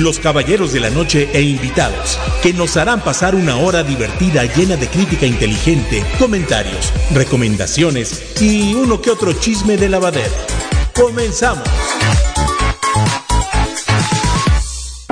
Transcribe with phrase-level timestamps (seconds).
[0.00, 4.76] los caballeros de la noche e invitados, que nos harán pasar una hora divertida llena
[4.76, 10.32] de crítica inteligente, comentarios, recomendaciones y uno que otro chisme de lavadero.
[10.94, 11.68] Comenzamos.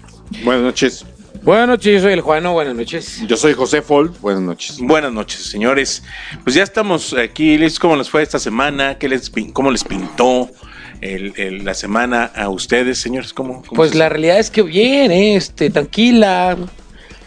[0.45, 1.05] Buenas noches.
[1.43, 3.21] Buenas noches, yo soy el Juano, buenas noches.
[3.27, 4.21] Yo soy José Fold.
[4.21, 4.79] Buenas noches.
[4.79, 6.03] Buenas noches, señores.
[6.45, 7.59] Pues ya estamos aquí.
[7.59, 8.97] ¿Les- ¿Cómo les fue esta semana?
[8.97, 10.49] ¿Qué les, pin- ¿Cómo les pintó
[11.01, 13.33] el- el- la semana a ustedes, señores?
[13.33, 15.35] ¿Cómo, cómo Pues se- la realidad es que bien, ¿eh?
[15.35, 16.57] este, tranquila.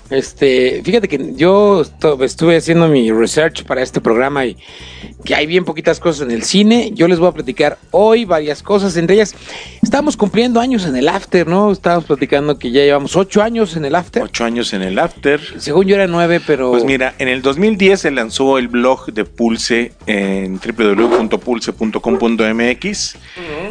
[0.10, 4.56] Este, fíjate que yo estu- estuve haciendo mi research para este programa y
[5.24, 6.92] que hay bien poquitas cosas en el cine.
[6.94, 9.34] Yo les voy a platicar hoy varias cosas, entre ellas
[9.82, 11.72] estamos cumpliendo años en el After, ¿no?
[11.72, 14.22] Estábamos platicando que ya llevamos ocho años en el After.
[14.24, 15.42] Ocho años en el After.
[15.60, 19.26] Según yo era nueve, pero Pues mira, en el 2010 se lanzó el blog de
[19.26, 23.16] Pulse en www.pulse.com.mx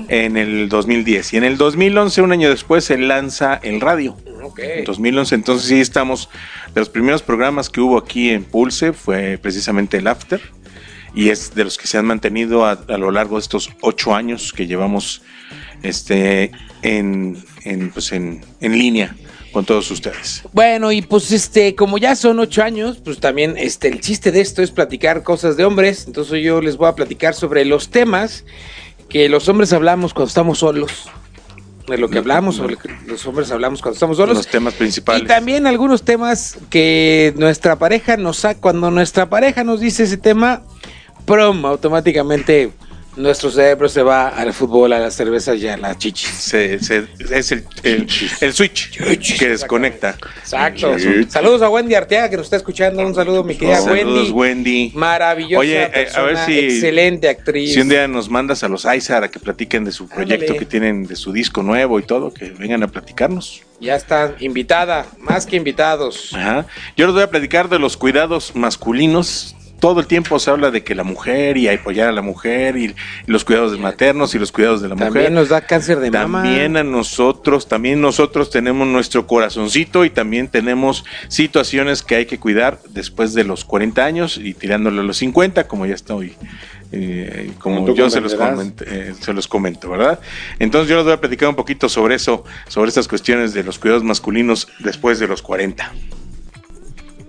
[0.09, 4.17] en el 2010 y en el 2011, un año después, se lanza el radio.
[4.43, 4.59] Ok.
[4.59, 6.24] En 2011, entonces sí estamos,
[6.75, 10.41] de los primeros programas que hubo aquí en Pulse fue precisamente el After
[11.15, 14.53] y es de los que se han mantenido a, lo largo de estos ocho años
[14.53, 15.23] que llevamos
[15.83, 16.51] este,
[16.83, 19.15] en, en, pues en, en línea
[19.55, 20.43] con todos ustedes.
[20.53, 24.41] Bueno, y pues este, como ya son ocho años, pues también este, el chiste de
[24.41, 26.05] esto es platicar cosas de hombres.
[26.09, 28.45] Entonces yo les voy a platicar sobre los temas
[29.09, 31.09] que los hombres hablamos cuando estamos solos.
[31.87, 34.37] De lo que hablamos, sobre lo que los hombres hablamos cuando estamos solos.
[34.37, 35.25] Los temas principales.
[35.25, 40.17] Y también algunos temas que nuestra pareja nos saca, cuando nuestra pareja nos dice ese
[40.17, 40.63] tema,
[41.27, 42.73] prom, automáticamente
[43.17, 46.29] nuestro cerebro se va al fútbol, a las cervezas y a las chichis.
[46.29, 48.09] se, se- es el, el,
[48.41, 48.99] el switch
[49.39, 50.17] que desconecta.
[50.41, 50.99] Exacto.
[50.99, 51.25] Sí.
[51.29, 53.07] Saludos a Wendy Arteaga que nos está escuchando.
[53.07, 54.33] Un saludo, mi querida Saludos, Wendy.
[54.33, 54.93] Wendy.
[54.95, 57.73] Maravillosa Oye, eh, a persona, ver si- excelente actriz.
[57.75, 60.59] Si un día nos mandas a los Aizar a que platiquen de su proyecto Ándale.
[60.59, 63.63] que tienen, de su disco nuevo y todo, que vengan a platicarnos.
[63.81, 66.31] Ya está invitada, más que invitados.
[66.33, 66.67] Ajá.
[66.97, 69.55] Yo les voy a platicar de los cuidados masculinos.
[69.81, 72.95] Todo el tiempo se habla de que la mujer y apoyar a la mujer y,
[73.27, 75.13] los cuidados maternos y los cuidados de la mujer.
[75.13, 76.43] También nos da cáncer de mama.
[76.43, 82.39] También a nosotros, también nosotros tenemos nuestro corazoncito y también tenemos situaciones que hay que
[82.39, 86.35] cuidar después de los 40 años y tirándole a los 50, como ya estoy,
[86.93, 90.21] eh, como yo se los, comento, eh, se los comento, ¿verdad?
[90.59, 93.79] Entonces yo les voy a platicar un poquito sobre eso, sobre estas cuestiones de los
[93.79, 95.93] cuidados masculinos después de los 40.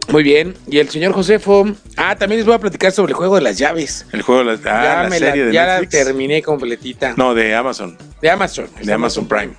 [0.10, 0.54] Muy bien.
[0.68, 1.66] Y el señor Josefo.
[1.98, 4.06] Ah, también les voy a platicar sobre el juego de las llaves.
[4.12, 7.14] El juego de la, ah, ya la me serie la, de ya la terminé completita.
[7.18, 8.68] No, de Amazon, De Amazon.
[8.82, 9.54] de Amazon Prime.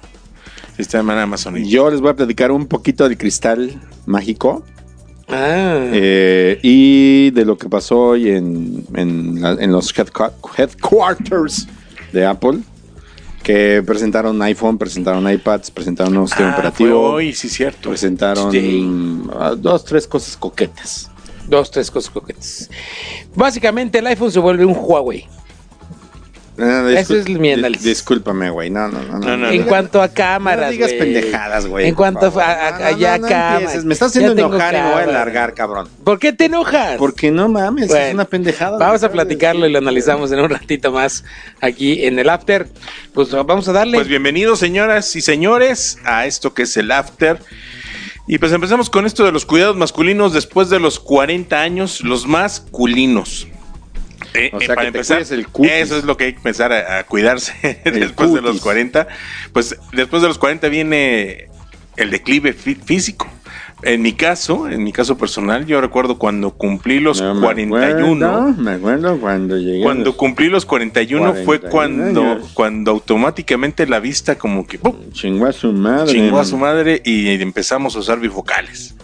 [0.78, 1.56] Está en Amazon.
[1.56, 4.64] y- Yo les voy a platicar un poquito del cristal mágico
[5.28, 5.80] Ah.
[5.92, 11.66] eh, y de lo que pasó hoy en, en, la- en los headqu- headquarters
[12.12, 12.58] de Apple,
[13.46, 17.90] que presentaron iPhone, presentaron iPads, presentaron un nuevo sistema Ah, fue operativo, hoy, sí, cierto.
[17.90, 18.84] presentaron Sí.
[19.38, 21.08] ah, dos, tres cosas coquetas.
[21.46, 22.68] Dos, tres cosas coquetas.
[23.36, 25.28] Básicamente el iPhone se vuelve un Huawei.
[26.56, 27.82] No, no, Ese discul- es mi análisis.
[27.84, 28.70] di- Discúlpame, güey.
[28.70, 29.18] No, no, no.
[29.18, 29.66] No, no, en no.
[29.66, 30.98] cuanto a cámaras, No digas güey.
[31.00, 31.86] pendejadas, güey.
[31.86, 33.84] En cuanto a, a- No, no, allá no, no cámaras.
[33.84, 35.88] Me estás haciendo enojar y me voy a largar, cabrón.
[36.02, 36.96] ¿Por qué te enojas?
[36.96, 38.78] Porque no mames, Bueno, es una pendejada.
[38.78, 41.24] Vamos a platicarlo y lo analizamos en un ratito más
[41.60, 42.68] aquí en el After.
[43.12, 43.98] Pues vamos a darle.
[43.98, 47.38] Pues bienvenidos, señoras y señores, a esto que es el After.
[48.28, 52.26] Y pues empezamos con esto de los cuidados masculinos después de los 40 años, los
[52.26, 53.46] masculinos.
[54.36, 55.72] Eh, O sea, para que empezar, cuides el cutis.
[55.72, 57.52] eso es lo que hay que empezar a, a cuidarse
[57.84, 58.62] después de los cutis.
[58.62, 59.08] 40.
[59.52, 61.48] Pues después de los 40 viene
[61.96, 63.28] el declive fí- físico.
[63.82, 68.26] En mi caso, en mi caso personal, yo recuerdo cuando cumplí los No, me 41.
[68.26, 69.82] acuerdo, Me acuerdo cuando llegué.
[69.82, 72.50] Cuando los- cumplí los 41 fue 41 cuando, años.
[72.54, 74.96] cuando automáticamente la vista como que ¡pum!
[75.12, 76.10] Chingó a su madre.
[76.10, 78.94] chingó a su madre y empezamos a usar bifocales.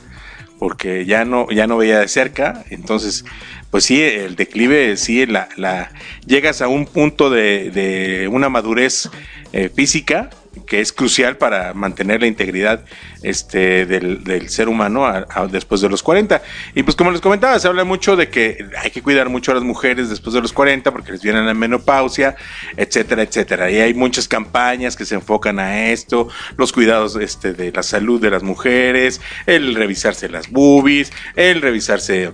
[0.59, 2.65] Porque ya no, ya no veía de cerca.
[2.71, 3.25] Entonces,
[3.73, 5.91] pues sí, el declive, sí, la, la,
[6.27, 9.09] llegas a un punto de, una madurez
[9.55, 10.29] eh, física
[10.67, 12.85] que es crucial para mantener la integridad
[13.23, 15.11] este, del, ser humano
[15.51, 16.43] después de los 40.
[16.75, 19.55] Y pues como les comentaba, se habla mucho de que hay que cuidar mucho a
[19.55, 22.37] las mujeres después de los 40 porque les viene la menopausia,
[22.77, 23.71] etcétera, etcétera.
[23.71, 26.29] Y hay muchas campañas que se enfocan a esto,
[26.59, 32.33] los cuidados este, de la salud de las mujeres, el revisarse las boobies, el revisarse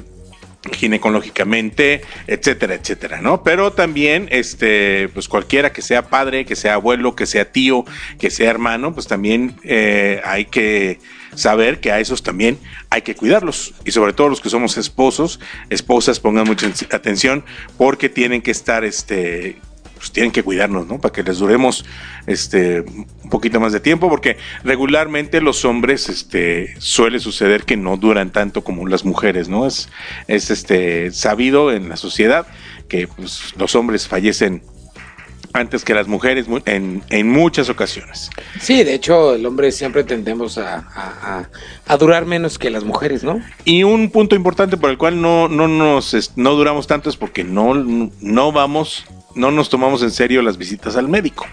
[0.70, 3.42] ginecológicamente, etcétera, etcétera, ¿no?
[3.42, 7.84] Pero también, este, pues cualquiera que sea padre, que sea abuelo, que sea tío,
[8.18, 10.98] que sea hermano, pues también eh, hay que
[11.34, 12.58] saber que a esos también
[12.90, 13.74] hay que cuidarlos.
[13.84, 17.44] Y sobre todo los que somos esposos, esposas, pongan mucha atención
[17.76, 19.58] porque tienen que estar, este,
[19.98, 21.00] pues tienen que cuidarnos, ¿no?
[21.00, 21.84] Para que les duremos
[22.26, 27.96] este un poquito más de tiempo, porque regularmente los hombres, este, suele suceder que no
[27.96, 29.66] duran tanto como las mujeres, ¿no?
[29.66, 29.90] Es,
[30.26, 32.46] es este sabido en la sociedad
[32.88, 34.62] que pues, los hombres fallecen
[35.55, 38.31] antes que las mujeres mu- en, en muchas ocasiones.
[38.61, 41.49] Sí, de hecho, el hombre siempre tendemos a, a- a-
[41.87, 43.40] a durar menos que las mujeres, ¿no?
[43.64, 47.44] Y un punto importante por el cual no, no nos no duramos tanto es porque
[47.44, 49.05] no, no vamos,
[49.35, 51.46] no nos tomamos en serio las visitas al médico.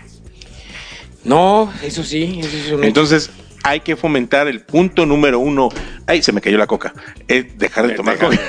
[1.24, 2.84] No, eso sí, eso es un.
[2.84, 3.32] Entonces,
[3.64, 5.70] hay que fomentar el punto número uno.
[6.06, 6.94] Ay, se me cayó la coca.
[7.28, 8.40] Es dejar de tomar coca.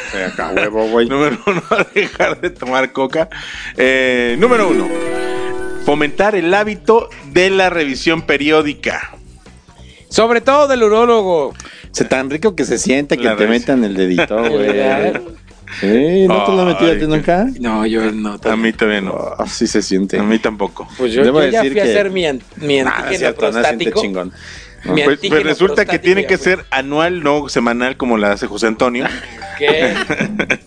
[0.55, 1.63] Huevo, número uno,
[1.95, 3.31] dejar de tomar coca.
[3.79, 4.89] Eh, número uno,
[5.87, 9.17] fomentar el hábito de la revisión periódica.
[10.11, 11.55] Sobre todo del urólogo.
[11.93, 15.13] Se tan rico que se siente que La te metan el dedito, güey.
[15.81, 17.47] Sí, ¿no te lo Ay, metí a ti nunca?
[17.61, 18.39] No, yo no.
[18.45, 19.17] A mí todavía no.
[19.39, 20.19] Ah, sí se siente.
[20.19, 20.87] A mí tampoco.
[20.99, 23.19] Pues yo, Debo yo ya decir fui a que- hacer mi, an- mi no antígeno
[23.19, 24.01] cierto, no se siente prostático.
[24.03, 24.33] chingón.
[24.93, 28.67] Mi Pues, pues resulta que tiene que ser anual, no semanal como la hace José
[28.67, 29.07] Antonio.
[29.59, 29.95] ¿Qué?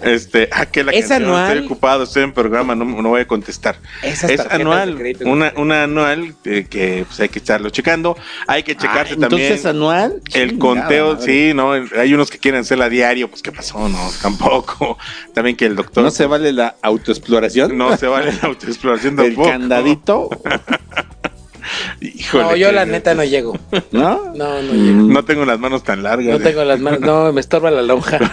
[0.00, 1.52] Este, ah, que la ¿Es canción, anual?
[1.54, 3.76] Estoy ocupado, estoy en programa, no, no voy a contestar.
[4.00, 5.28] Esas es anual, crédito.
[5.28, 8.16] una, una anual eh, que pues, hay que estarlo checando.
[8.46, 10.22] Hay que checarse Ah, también Entonces, anual.
[10.34, 11.20] el conteo.
[11.20, 14.96] Sí, no, hay unos que quieren hacerla a diario, pues qué pasó, no, tampoco.
[15.34, 17.76] También que el doctor No se vale la autoexploración.
[17.76, 19.48] no se vale la autoexploración El tampoco.
[19.50, 20.30] candadito.
[22.00, 23.58] Híjole, No, yo la neta no llego.
[23.92, 24.32] ¿No?
[24.34, 25.02] No, no llego.
[25.04, 25.12] Mm.
[25.12, 26.38] No tengo las manos tan largas.
[26.38, 27.00] No tengo las manos.
[27.00, 28.18] No, me estorba la lonja.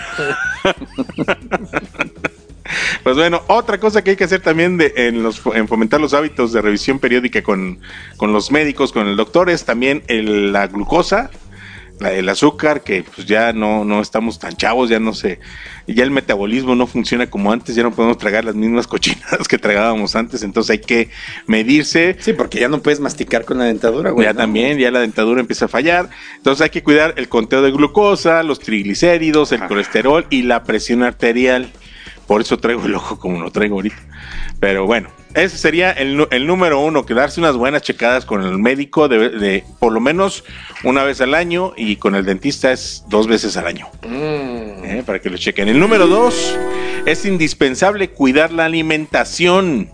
[3.03, 6.15] Pues bueno, otra cosa que hay que hacer también de, en, los, en fomentar los
[6.15, 7.79] hábitos de revisión periódica con,
[8.17, 11.29] con los médicos, con el doctor, es también el- la glucosa,
[12.01, 15.39] el azúcar, que pues ya no, no estamos tan chavos, ya no sé,
[15.87, 19.57] ya el metabolismo no funciona como antes, ya no podemos tragar las mismas cochinadas que
[19.57, 21.09] tragábamos antes, entonces hay que
[21.47, 22.17] medirse.
[22.19, 24.25] Sí, porque ya no puedes masticar con la dentadura, güey.
[24.25, 24.39] ya ¿no?
[24.39, 26.09] también, ya la dentadura empieza a fallar.
[26.37, 29.67] Entonces hay que cuidar el conteo de glucosa, los triglicéridos, el Ajá.
[29.67, 31.71] colesterol y la presión arterial.
[32.27, 34.01] Por eso traigo el ojo como lo traigo ahorita.
[34.59, 38.57] Pero bueno, ese sería el, el número uno, que darse unas buenas checadas con el
[38.57, 40.43] médico de, de por lo menos
[40.83, 43.87] una vez al año y con el dentista es dos veces al año.
[44.03, 44.85] Mm.
[44.85, 45.03] ¿eh?
[45.05, 45.67] Para que lo chequen.
[45.67, 46.57] El número dos,
[47.05, 49.89] es indispensable cuidar la alimentación.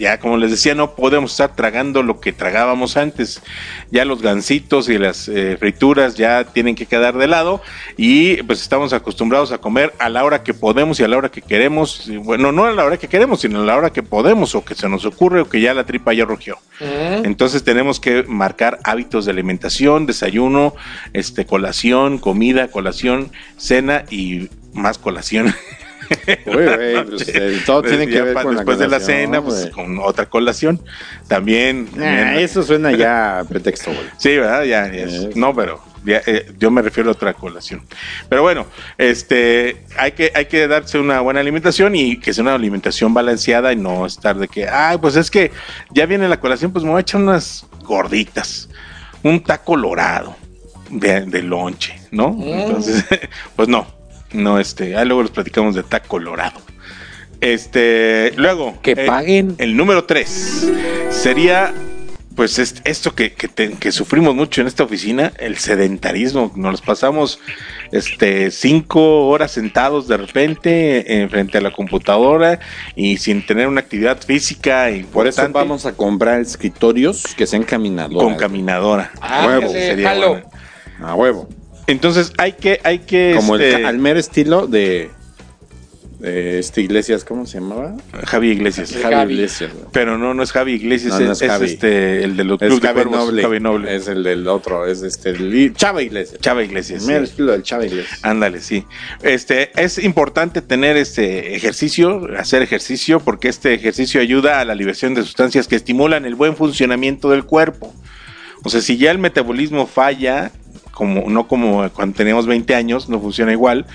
[0.00, 3.42] Ya, como les decía, no podemos estar tragando lo que tragábamos antes.
[3.90, 7.60] Ya los gansitos y las eh, frituras ya tienen que quedar de lado
[7.98, 11.28] y pues estamos acostumbrados a comer a la hora que podemos y a la hora
[11.28, 12.10] que queremos.
[12.24, 14.74] Bueno, no a la hora que queremos, sino a la hora que podemos o que
[14.74, 16.56] se nos ocurre o que ya la tripa ya rugió.
[16.80, 20.74] Entonces tenemos que marcar hábitos de alimentación, desayuno,
[21.12, 25.54] este, colación, comida, colación, cena y más colación.
[26.46, 29.98] Güey, güey, pues, eh, todo tiene que ver la después de la cena, pues con
[29.98, 30.80] otra colación.
[31.28, 31.86] También.
[31.86, 34.06] También- eso suena ya a pretexto, güey.
[34.18, 34.64] Sí, ¿verdad?
[34.64, 37.82] Ya, ya es- Es- No, pero Ya, eh, yo me refiero a otra colación.
[38.30, 42.54] Pero bueno, este, hay que, hay que darse una buena alimentación y que sea una
[42.54, 45.50] alimentación balanceada y no estar de que, ay, pues es que
[45.90, 48.70] ya viene la colación, pues me voy a echar unas gorditas,
[49.22, 50.34] un taco lorado
[50.88, 52.34] de, de lonche, ¿no?
[52.40, 53.04] Entonces,
[53.54, 53.86] pues no,
[54.32, 56.60] no, este, ahí luego los platicamos de taco lorado.
[57.40, 58.78] Este, luego.
[58.82, 59.54] Que eh, paguen.
[59.58, 60.70] el número 3
[61.10, 61.72] sería,
[62.36, 66.52] pues, est- esto que, que, te- que sufrimos mucho en esta oficina, el sedentarismo.
[66.54, 67.38] Nos pasamos
[67.92, 72.60] este, cinco horas sentados de repente en frente a la computadora
[72.94, 75.12] y sin tener una actividad física importante.
[75.12, 78.22] Por eso vamos a comprar escritorios que sean caminadores.
[78.22, 79.12] con caminadora.
[79.20, 80.10] Ah, huevo, sería.
[81.02, 81.48] A huevo.
[81.90, 85.10] Entonces hay que, hay que Como el, este, al mero estilo de,
[86.20, 87.96] de este Iglesias, ¿cómo se llamaba?
[88.26, 88.92] Javi Iglesias.
[88.92, 89.34] Javi, Javi.
[89.34, 89.72] Iglesias.
[89.72, 89.86] güey.
[89.92, 91.64] Pero no, no es Javi Iglesias, No, no es, es Javi.
[91.64, 93.42] es este, el de los Es Club de Javi Cuervos, Noble.
[93.42, 93.96] Javi Noble.
[93.96, 96.40] Es el del otro, es este, el Chava Iglesias.
[96.40, 97.02] Chava Iglesias.
[97.02, 97.30] El mero sí.
[97.30, 98.20] estilo del Chava Iglesias.
[98.22, 98.84] Ándale, sí.
[99.22, 105.14] Este, es importante tener este ejercicio, hacer ejercicio, porque este ejercicio ayuda a la liberación
[105.14, 107.94] de sustancias que estimulan el buen funcionamiento del cuerpo.
[108.62, 110.52] O sea, si ya el metabolismo falla,
[111.00, 113.86] como, no como cuando teníamos 20 años, no funciona igual,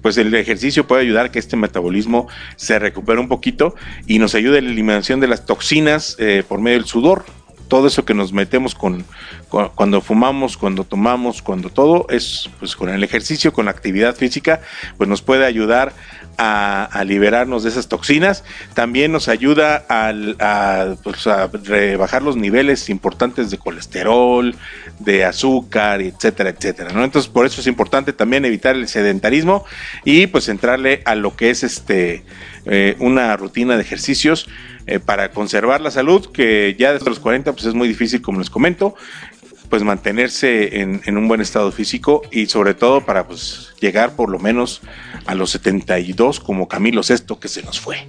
[0.00, 3.74] pues el ejercicio puede ayudar a que este metabolismo se recupere un poquito
[4.06, 7.24] y nos ayude a la eliminación de las toxinas eh, por medio del sudor.
[7.72, 9.02] Todo eso que nos metemos con,
[9.48, 14.60] cuando fumamos, cuando tomamos, cuando todo es pues con el ejercicio, con la actividad física,
[14.98, 15.94] pues nos puede ayudar
[16.36, 18.44] a, liberarnos de esas toxinas.
[18.74, 19.86] También nos ayuda
[21.02, 24.54] pues, a rebajar los niveles importantes de colesterol,
[24.98, 26.92] de azúcar, etcétera, etcétera.
[26.92, 27.02] ¿no?
[27.04, 29.64] Entonces, por eso es importante también evitar el sedentarismo
[30.04, 32.22] y pues entrarle a lo que es este
[32.66, 34.46] eh, una rutina de ejercicios
[34.86, 38.38] eh, para conservar la salud, que ya desde los 40 pues es muy difícil, como
[38.38, 38.94] les comento,
[39.68, 44.28] pues mantenerse en, en un buen estado físico y sobre todo para pues llegar por
[44.28, 44.82] lo menos
[45.24, 48.06] a los 72 como Camilo Sesto que se nos fue.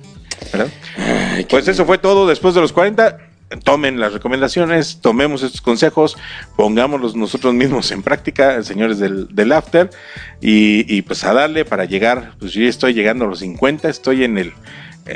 [0.51, 0.67] ¿verdad?
[1.49, 3.17] Pues eso fue todo después de los 40.
[3.63, 6.17] Tomen las recomendaciones, tomemos estos consejos,
[6.55, 9.91] pongámoslos nosotros mismos en práctica, señores del, del After,
[10.41, 14.23] y, y, pues a darle para llegar, pues yo estoy llegando a los 50, estoy
[14.23, 14.53] en el,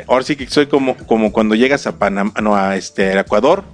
[0.06, 3.64] ahora sí que soy como, como cuando llegas a Panamá, no, a este, a Ecuador,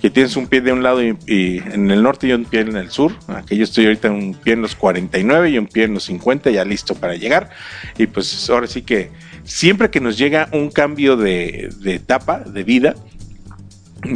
[0.00, 2.60] que tienes un pie de un lado y, y en el norte y un pie
[2.60, 3.12] en el sur.
[3.28, 6.50] Aquí yo estoy ahorita un pie en los 49 y un pie en los 50,
[6.50, 7.50] ya listo para llegar.
[7.96, 9.10] Y pues ahora sí que
[9.44, 12.94] siempre que nos llega un cambio de, de etapa, de vida,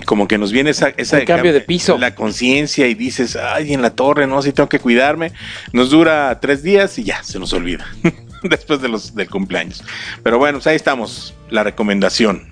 [0.05, 1.99] como que nos viene esa, esa cambio de piso.
[1.99, 5.33] la conciencia y dices, ay, en la torre, no, sí tengo que cuidarme.
[5.73, 7.87] Nos dura tres días y ya, se nos olvida.
[8.51, 9.83] Después de los, del cumpleaños.
[10.23, 12.49] Pero bueno, pues ahí estamos, la recomendación.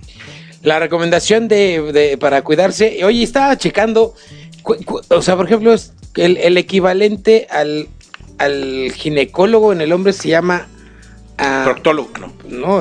[0.63, 3.05] La recomendación de, de- para cuidarse.
[3.05, 4.15] Oye, estaba checando.
[5.09, 5.75] o sea, por ejemplo,
[6.17, 7.89] el, el equivalente al,
[8.39, 10.67] al ginecólogo en el hombre se llama.
[11.39, 12.33] ah, Proctólogo, no,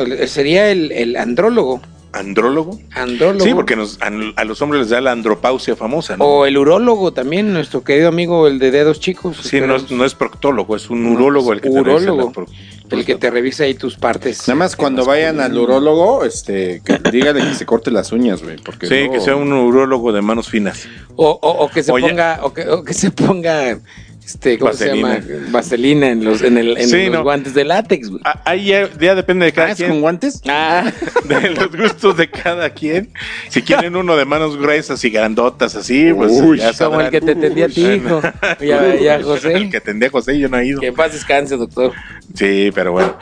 [0.06, 1.82] no, sería el, el andrólogo.
[2.14, 2.80] andrólogo.
[2.96, 3.44] Andrólogo.
[3.44, 6.24] Sí, porque nos- a, a los hombres les da la andropausia famosa, ¿no?
[6.24, 9.38] O el urólogo también, nuestro querido amigo, el de dedos chicos.
[9.44, 12.32] sí, no, es- no es proctólogo, es un urólogo el que te Urólogo.
[12.32, 12.46] pro-
[12.92, 14.48] el que te revisa ahí tus partes.
[14.48, 18.58] Nada más cuando vayan al urólogo, este, que dígale que se corte las uñas, güey.
[18.58, 20.88] Porque Sí, que sea un urólogo de manos finas.
[21.16, 22.08] O, o- o que se Oye.
[22.10, 23.78] ponga, o que, o que se ponga,
[24.26, 25.22] este, ¿cómo Vaselina.
[25.22, 25.48] se llama?
[25.52, 27.24] Vaselina en los, en el, en Sí, los no.
[27.24, 28.22] guantes de látex, güey.
[28.26, 30.42] Ah, Ahí ya, ya depende de Ah, cada ¿es con quien, guantes?
[30.48, 30.92] Ah,
[31.26, 33.12] de los gustos de cada quien.
[33.50, 37.22] Si quieren uno de manos gruesas y grandotas así, pues Uy, ya como el que
[37.22, 38.22] te tendía a ti, hijo.
[38.62, 39.54] Ya, ya, José.
[39.54, 40.80] El que tendía a José, yo no he ido.
[40.82, 41.92] Que paz descanse, doctor.
[42.34, 43.18] Sí, pero bueno.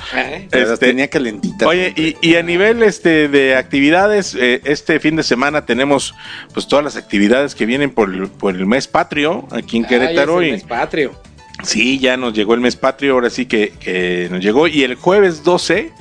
[0.51, 1.67] Este, tenía calentitas.
[1.67, 6.15] Oye, y, y a nivel este de actividades, eh, este fin de semana tenemos
[6.53, 10.41] pues todas las actividades que vienen por, el- por el mes patrio aquí en Querétaro.
[10.41, 11.11] Y, ese mes patrio.
[11.63, 14.67] Sí, ya nos llegó el mes patrio, ahora sí que, que nos llegó.
[14.67, 15.91] Y el jueves 12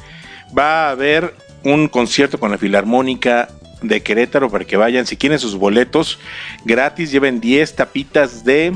[0.56, 3.48] va a haber un concierto con la Filarmónica
[3.82, 5.06] de Querétaro para que vayan.
[5.06, 6.18] Si quieren sus boletos
[6.64, 8.72] gratis, lleven 10 tapitas de...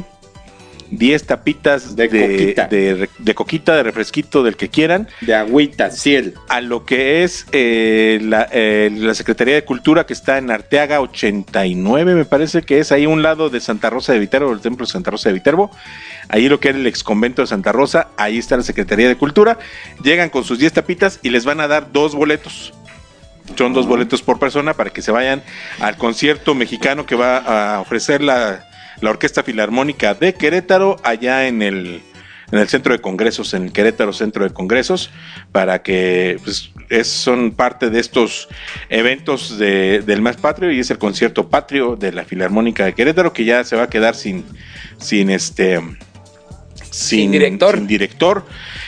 [0.90, 2.66] 10 tapitas de, De coquita.
[2.66, 6.34] de re- de coquita, de refresquito, del que quieran, De agüita, ciel.
[6.48, 11.00] a lo que es eh, la, eh, la Secretaría de Cultura que está en Arteaga
[11.00, 14.86] 89, me parece que es ahí un lado de Santa Rosa de Viterbo, el templo
[14.86, 15.70] de Santa Rosa de Viterbo.
[16.28, 19.16] Ahí lo que era el ex convento de Santa Rosa, ahí está la Secretaría de
[19.16, 19.58] Cultura.
[20.02, 22.72] Llegan con sus 10 tapitas y les van a dar dos boletos.
[23.58, 25.42] Son dos boletos por persona para que se vayan
[25.80, 28.66] al concierto mexicano que va a ofrecer la,
[29.00, 32.00] la Orquesta Filarmónica de Querétaro allá en el,
[32.52, 35.10] en el centro de congresos, en el Querétaro Centro de Congresos,
[35.52, 38.48] para que pues, es, son parte de estos
[38.88, 43.32] eventos de- del mes patrio y es el concierto patrio de la Filarmónica de Querétaro
[43.32, 44.44] que ya se va a quedar sin,
[44.98, 45.80] sin este
[46.90, 47.76] sin, director.
[47.76, 48.46] sin director.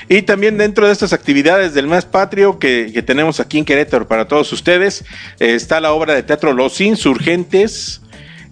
[0.09, 4.07] Y también dentro de estas actividades del mes patrio que, que tenemos aquí en Querétaro
[4.07, 5.05] para todos ustedes,
[5.41, 8.03] eh, está la obra de teatro Los Insurgentes,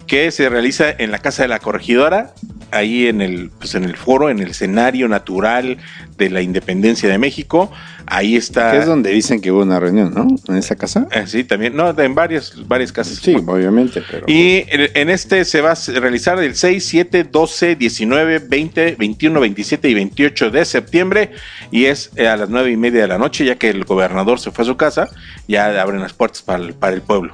[0.07, 2.33] que se realiza en la Casa de la Corregidora,
[2.71, 5.77] ahí en el, pues en el foro, en el escenario natural
[6.17, 7.71] de la independencia de México.
[8.07, 8.71] Ahí está.
[8.71, 10.27] Que es donde dicen que hubo una reunión, ¿no?
[10.47, 11.07] En esa casa.
[11.11, 13.17] Eh, sí, también, no, en varias, varias casas.
[13.17, 14.25] Sí, obviamente, pero.
[14.27, 19.39] Y en en este se va a realizar el 6, 7, 12, 19, 20, 21,
[19.39, 21.31] 27 y 28 de septiembre.
[21.71, 24.39] Y es eh, a las 9 y media de la noche, ya que el gobernador
[24.39, 25.09] se fue a su casa.
[25.47, 27.33] Ya abren las puertas para el, para el pueblo.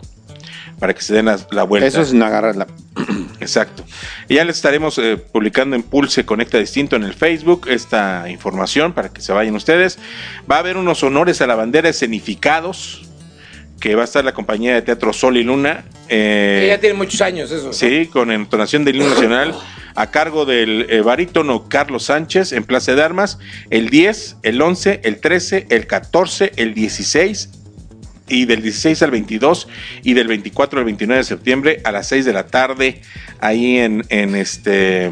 [0.82, 1.88] Para que se den la, la vuelta.
[1.88, 2.68] Eso es no agarrar la.
[3.40, 3.86] Exacto.
[4.28, 8.92] Y ya les estaremos eh, publicando en Pulse Conecta Distinto en el Facebook esta información
[8.92, 10.00] para que se vayan ustedes.
[10.52, 13.04] Va a haber unos honores a la bandera escenificados.
[13.80, 15.86] Que va a estar la compañía de teatro Sol y Luna.
[16.08, 17.68] eh, Que ya tiene muchos años eso.
[17.68, 17.74] ¿no?
[17.74, 19.56] Sí, con entonación del himno nacional
[19.96, 23.40] a cargo del eh, barítono Carlos Sánchez en Plaza de Armas
[23.72, 27.50] el 10, el 11, el 13, el 14, el 16
[28.32, 29.68] y del 16 al 22
[30.04, 33.02] y del 24 al 29 de septiembre a las 6 de la tarde
[33.40, 35.12] ahí en, este,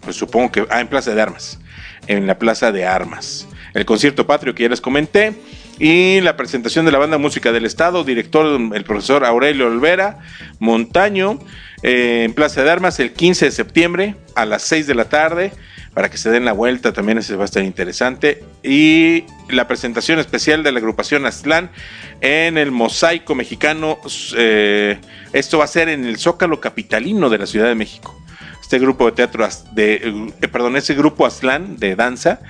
[0.00, 1.58] pues supongo que, ah, en Plaza de Armas,
[2.06, 3.48] en la Plaza de Armas.
[3.74, 5.34] El concierto patrio que ya les comenté
[5.78, 10.20] y la presentación de la banda Música del Estado, director el profesor Aurelio Olvera
[10.60, 11.40] Montaño,
[11.82, 15.52] eh, en Plaza de Armas el 15 de septiembre a las 6 de la tarde
[15.96, 18.44] para que se den la vuelta, también ese va a estar interesante.
[18.62, 21.70] Y la presentación especial de la agrupación Aztlán
[22.20, 23.96] en el Mosaico Mexicano.
[24.36, 24.98] eh,
[25.32, 28.14] esto va a ser en el Zócalo Capitalino de la Ciudad de México.
[28.60, 32.40] Este grupo de teatro, de, eh, perdón, ese grupo Aztlán de danza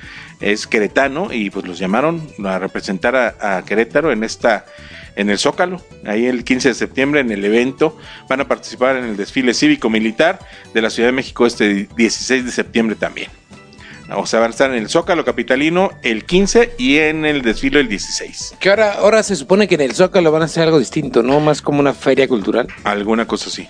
[0.40, 4.64] es queretano y pues los llamaron a representar a Querétaro en esta
[5.16, 7.99] en el Zócalo, ahí el 15 de septiembre en el evento.
[8.28, 10.38] Van a participar en el desfile cívico-militar
[10.75, 13.30] de la Ciudad de México este 16 de septiembre también.
[14.14, 17.80] O sea, van a estar en el Zócalo Capitalino el 15 y en el desfile
[17.80, 18.54] el 16.
[18.61, 21.40] Que ahora, ahora se supone que en el Zócalo van a hacer algo distinto, ¿no?
[21.40, 22.68] Más como una feria cultural.
[22.85, 23.66] Alguna cosa así.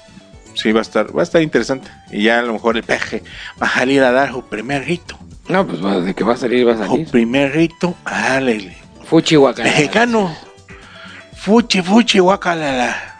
[0.53, 1.89] Sí, va a estar, va a estar interesante.
[2.11, 3.23] Y ya a lo mejor el peje
[3.63, 5.19] va a salir a dar su primer rito.
[5.49, 7.07] No, pues de que va a salir, va a Su salir.
[7.09, 8.77] primer rito, dale.
[9.09, 9.65] Fuchi Huacán.
[9.65, 10.37] Mexicano.
[11.47, 13.13] Fuchi, fuchi, guacala.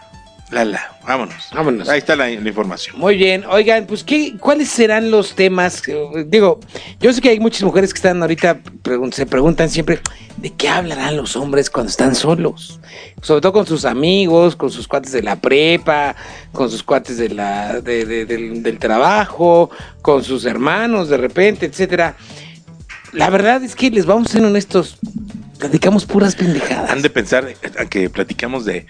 [0.51, 0.81] La, la.
[1.07, 1.47] Vámonos.
[1.53, 1.87] Vámonos.
[1.87, 2.99] Ahí está la, la información.
[2.99, 5.81] Muy bien, oigan, pues ¿qué, ¿cuáles serán los temas?
[6.25, 6.59] Digo,
[6.99, 10.01] yo sé que hay muchas mujeres que están ahorita, pregun- se preguntan siempre,
[10.35, 12.81] ¿de qué hablarán los hombres cuando están solos?
[13.21, 16.13] Sobre todo con sus amigos, con sus cuates de la prepa,
[16.51, 19.69] con sus cuates de la, de- de- del, del trabajo,
[20.01, 22.17] con sus hermanos de repente, etcétera.
[23.13, 24.97] La verdad es que les vamos a ser honestos,
[25.59, 26.91] platicamos puras pendejadas.
[26.91, 27.47] Han de pensar
[27.89, 28.85] que platicamos de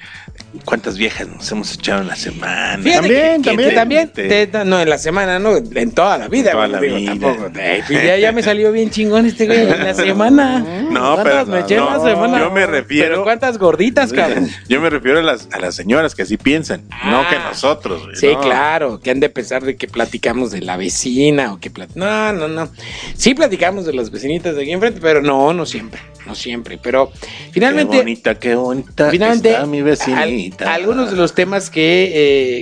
[0.65, 2.81] cuántas viejas nos hemos echado en la semana.
[2.83, 3.75] Fíjate También, que- que también.
[3.75, 6.51] también, Te- te- no, en la semana, no, en toda la vida.
[6.51, 7.11] En toda la digo, vida.
[7.11, 10.65] tampoco, pues ya, ya me salió bien chingón este güey en la semana.
[10.87, 12.39] No, ¿Cuántas pero me eché en la no, semana?
[12.39, 14.49] yo me refiero- Pero cuántas gorditas, cabrón.
[14.69, 17.27] Yo me refiero a las, a las señoras que así piensan, no Ah.
[17.29, 18.03] que nosotros.
[18.05, 18.39] güey, Sí, no.
[18.41, 22.31] claro, que han de pensar de que platicamos de la vecina o que plat- no,
[22.33, 22.69] no, no.
[23.15, 26.77] Sí platicamos de las vecinitas de aquí enfrente, pero no, no siempre, no siempre.
[26.81, 29.09] Pero Qué finalmente, bonita, qué bonita.
[29.09, 30.65] finalmente está mi vecinita.
[30.73, 32.11] al- algunos de los temas que,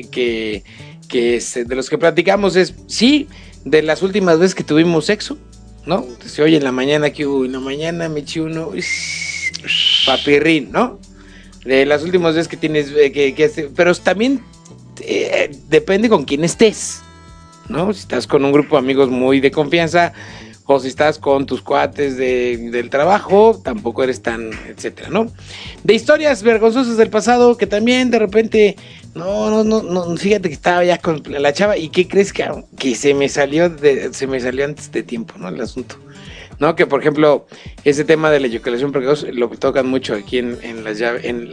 [0.01, 0.63] eh, que,
[1.09, 3.27] que se- de los que platicamos es, sí,
[3.65, 5.37] de las últimas veces que tuvimos sexo,
[5.85, 6.05] ¿no?
[6.25, 8.71] Se oye en la mañana que, uy, en la mañana me eché uno,
[10.05, 10.99] papirrín, ¿no?
[11.65, 14.41] De las últimas veces que tienes, eh, que, que pero también
[15.01, 17.01] eh, depende con quién estés,
[17.69, 17.91] ¿no?
[17.93, 20.13] Si estás con un grupo de amigos muy de confianza,
[20.67, 25.27] o si estás con tus cuates de- del trabajo, tampoco eres tan, etcétera, ¿no?
[25.83, 28.75] De historias vergonzosas del pasado que también de repente,
[29.13, 32.49] no, no, no, no fíjate que estaba ya con la chava y qué crees que,
[32.77, 35.49] que se me salió de, se me salió antes de tiempo, ¿no?
[35.49, 35.97] El asunto.
[36.59, 36.75] ¿No?
[36.75, 37.45] Que por ejemplo,
[37.83, 40.85] ese tema de la eyaculación precoz lo tocan mucho aquí en, en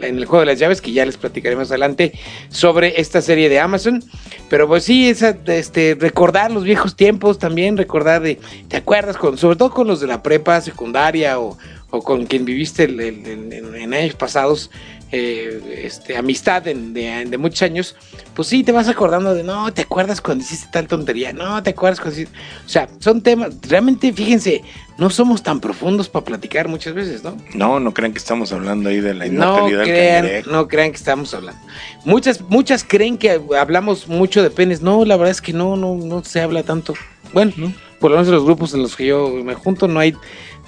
[0.03, 2.13] el juego de las llaves, que ya les platicaré más adelante
[2.49, 4.03] sobre esta serie de Amazon.
[4.49, 9.17] Pero pues sí, esa, este, recordar los viejos tiempos también, recordar de, ¿te acuerdas?
[9.17, 11.57] Con, sobre todo con los de la prepa secundaria o,
[11.89, 14.71] o con quien viviste en años pasados,
[15.15, 17.95] eh, este, amistad en- de, de muchos años,
[18.33, 21.31] pues sí, te vas acordando de, no, ¿te acuerdas cuando hiciste tal tontería?
[21.33, 22.35] No, ¿te acuerdas cuando hiciste...
[22.65, 24.63] O sea, son temas, realmente, fíjense,
[24.97, 27.37] no somos tan profundos para platicar muchas veces, ¿no?
[27.53, 30.89] No, no crean que estamos hablando ahí de la No inmortalidad del crean, no crean
[30.89, 31.61] que estamos hablando.
[32.05, 34.81] Muchas, muchas creen que hablamos mucho de penes.
[34.81, 36.95] No, la verdad es que no, no, no se habla tanto.
[37.33, 37.53] Bueno,
[37.99, 40.13] por lo menos en los grupos en los que yo me junto no hay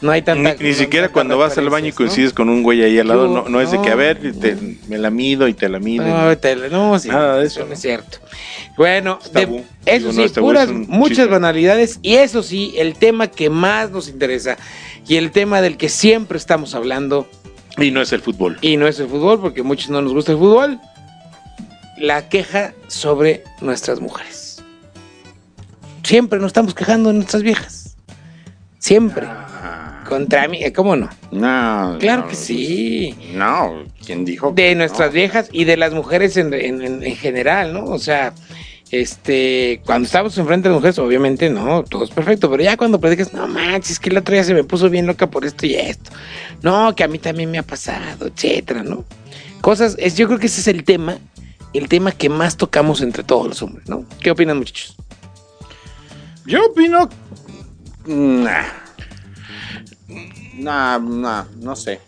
[0.02, 0.56] No hay Ni, tanta.
[0.62, 3.08] ni no- siquiera no cuando vas al baño y coincides con un güey ahí al
[3.08, 4.58] lado, no, no es de que, a ver, te-
[4.90, 6.06] me la mido y te la mido.
[6.06, 8.18] No, te- no, sí, Nada de eso, no es cierto.
[8.78, 9.66] Bueno, Es de- tabú.
[9.86, 11.32] eso sí, no es tabú, puras, es muchas chiste.
[11.32, 12.00] banalidades.
[12.02, 14.58] Y eso sí, el tema que más nos interesa
[15.08, 17.28] y el tema del que siempre estamos hablando,
[17.78, 18.58] Y no es el fútbol.
[18.62, 20.78] y no es el fútbol, porque a muchos no nos gusta el fútbol,
[21.98, 24.62] la queja sobre nuestras mujeres.
[26.04, 27.96] Siempre nos estamos quejando de nuestras viejas.
[28.78, 29.26] Siempre.
[30.08, 31.10] Contra mí, ¿cómo no?
[31.32, 31.98] No.
[32.00, 33.16] Claro no, que sí.
[33.34, 34.54] No, ¿quién dijo?
[34.54, 34.80] que de no?
[34.80, 37.86] nuestras viejas y de las mujeres en, en- en- en general, ¿no?
[37.86, 38.34] O sea,
[38.92, 43.00] este, cuando estamos enfrente de las mujeres, obviamente no, todo es perfecto, pero ya cuando
[43.00, 45.74] predicas, no manches, que el otro día se me puso bien loca por esto y
[45.76, 46.12] esto,
[46.62, 49.04] no, que a mí también me ha pasado, etcétera, ¿no?
[49.62, 51.18] Cosas, es, yo creo que ese es el tema,
[51.74, 54.06] el tema que más tocamos entre todos los hombres, ¿no?
[54.22, 54.96] ¿Qué opinan, muchachos?
[56.46, 57.10] Yo opino.
[58.06, 58.85] Nah.
[60.58, 62.00] Nah, nah, no sé.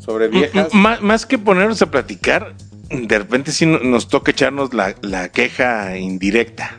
[0.00, 0.68] Sobre viejas.
[0.72, 2.54] M- Más, que ponernos a platicar,
[2.90, 6.76] de repente sí no- nos toca echarnos la, la queja indirecta.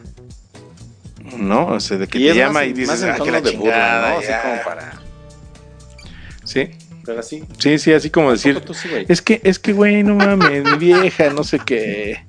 [1.38, 1.67] ¿No?
[1.67, 3.71] O sea, de que Y te llama más- y dices, ah, que la de burla,
[3.73, 4.09] chingada.
[4.13, 4.17] ¿no?
[4.17, 4.41] Así ya".
[4.41, 4.93] como para.
[6.43, 6.69] Sí,
[7.05, 7.43] Pero así.
[7.59, 11.29] sí, sí, así como decir, sí, es que, es que, güey, no mames, mi vieja,
[11.29, 12.25] no sé qué.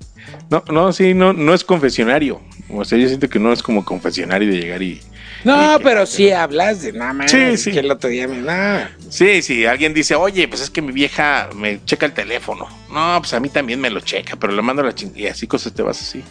[0.51, 2.43] No, no, sí, no, no es confesionario.
[2.69, 5.01] O sea, yo siento que no es como confesionario de llegar y...
[5.45, 6.17] No, Sí, pero sí.
[6.17, 7.73] sí hablas de nada más, Sí, sí.
[7.73, 8.91] que el otro día me, nada.
[9.09, 12.69] Sí, sí, alguien dice, oye, pues es que mi vieja me checa el teléfono.
[12.93, 15.19] No, pues a mí también me lo checa, pero le mando la chingada.
[15.21, 16.23] Y así cosas te vas así.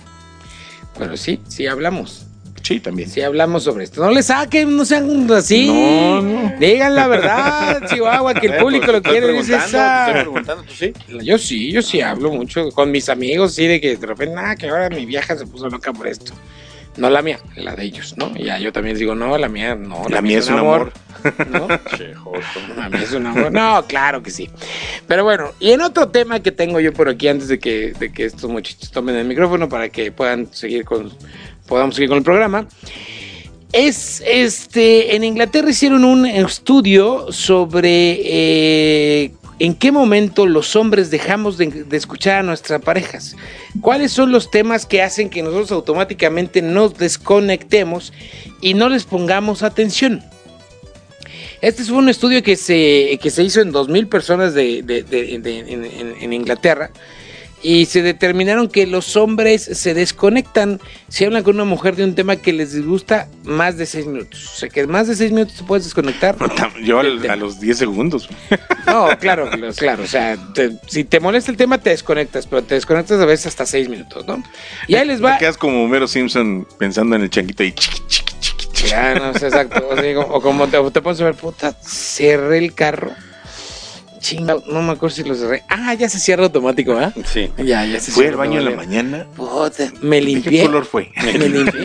[0.98, 2.26] Pero sí, sí hablamos.
[2.62, 3.10] Sí, también.
[3.10, 4.04] Si hablamos sobre esto.
[4.04, 5.68] No le saquen, no sean así.
[5.68, 6.54] No, no.
[6.60, 9.32] Digan la verdad, Chihuahua, que el público lo quiere.
[9.32, 10.10] Dice esa.
[10.12, 10.94] preguntando, ¿tú sí?
[11.24, 14.56] Yo sí, yo sí hablo mucho con mis amigos, sí, de que de repente, nada,
[14.56, 16.34] que ahora mi vieja se puso loca por esto.
[17.00, 18.32] No la mía, la de ellos, ¿no?
[18.36, 20.04] Y ya yo también digo, no, la mía no.
[20.10, 20.92] La mía es un amor.
[21.50, 21.68] ¿no?
[21.98, 22.14] Che.
[22.76, 23.52] La mía es un amor.
[23.54, 24.50] No, claro que sí.
[25.08, 28.12] Pero bueno, y en otro tema que tengo yo por aquí antes de que, de
[28.12, 31.10] que estos muchachos tomen el micrófono para que puedan seguir con,
[31.68, 32.68] podamos seguir con el programa.
[33.72, 41.58] Es este, en Inglaterra hicieron un estudio sobre eh, en qué momento los hombres dejamos
[41.58, 43.36] de, escuchar a nuestras parejas.
[43.82, 48.14] ¿Cuáles son los temas que hacen que nosotros automáticamente nos desconectemos
[48.62, 50.24] y no les pongamos atención?
[51.62, 56.34] Este fue un estudio que se, que se hizo en 2.000 personas de, de- en
[56.34, 56.90] Inglaterra
[57.62, 62.16] y se determinaron que los hombres se desconectan si hablan con una mujer de un
[62.16, 64.52] tema que les disgusta más de 6 minutos.
[64.54, 66.36] O sea, que más de 6 minutos te puedes desconectar.
[66.84, 68.30] Yo al- a los 10 segundos.
[68.88, 70.04] No, claro, claro.
[70.04, 73.48] O sea, te- si te molesta el tema, te desconectas, pero te desconectas a veces
[73.48, 74.42] hasta 6 minutos, ¿no?
[74.88, 75.34] Y ahí les va.
[75.34, 78.88] Te quedas como Homero Simpson pensando en el changuito y chiqui, chiqui, chiqui, chiqui.
[78.90, 79.86] Ya, no sé, exacto.
[79.90, 83.12] O, sea, digo, o como te, te pones a ver, puta, cerré el carro.
[84.20, 85.64] Chinga, no me acuerdo si lo cerré.
[85.70, 87.14] Ah, ya se cierra automático, ¿ah?
[87.26, 87.50] Sí.
[87.58, 89.28] Ya, ya se cierra al baño en la mañana.
[89.36, 90.60] Puta, me ¿De limpié.
[90.62, 91.12] qué color fue?
[91.24, 91.84] Me limpié.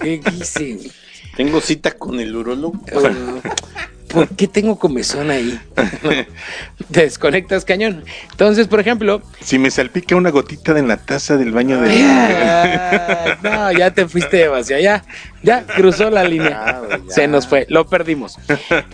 [0.00, 0.78] ¿Qué hice?
[1.36, 2.78] Tengo cita con el urólogo.
[2.92, 3.40] Uh,
[4.12, 5.58] ¿Por qué tengo comezón ahí?
[6.90, 8.04] Te desconectas cañón.
[8.30, 11.88] Entonces, por ejemplo, Si me salpica una gotita de en la taza del baño de...
[13.42, 15.04] no, ya te fuiste demasiado, ya,
[15.42, 16.82] ya cruzó la línea.
[16.88, 17.00] Ya, ya.
[17.14, 18.36] Se nos fue, lo perdimos.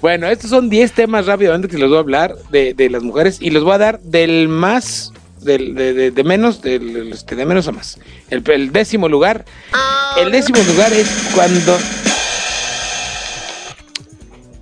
[0.00, 3.38] Bueno, estos son 10 temas rápidamente que les voy a hablar de, de las mujeres
[3.40, 7.46] y los voy a dar del más, del, de, de- de menos, del, este, de
[7.46, 7.98] menos a más.
[8.30, 9.44] El, el décimo lugar,
[10.20, 11.78] el décimo lugar es cuando,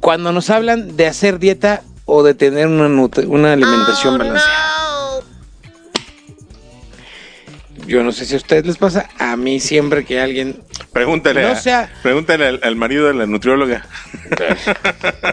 [0.07, 2.87] cuando nos hablan de hacer dieta o de tener una,
[3.27, 5.21] una alimentación balanceada.
[7.89, 11.49] Yo no sé si a ustedes les pasa, a mí siempre que alguien Pregúntale, No
[11.49, 13.85] a- sea- pregúntale al, al marido de la nutrióloga.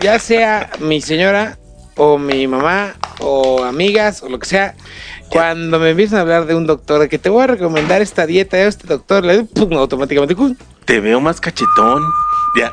[0.01, 1.59] ya sea mi señora
[1.95, 4.73] o mi mamá o amigas o lo que sea,
[5.29, 8.57] cuando me empiezan a hablar de un doctor que te voy a recomendar esta dieta,
[8.59, 10.35] este doctor, le pum, automáticamente.
[10.85, 12.01] Te veo más cachetón.
[12.59, 12.71] Ya.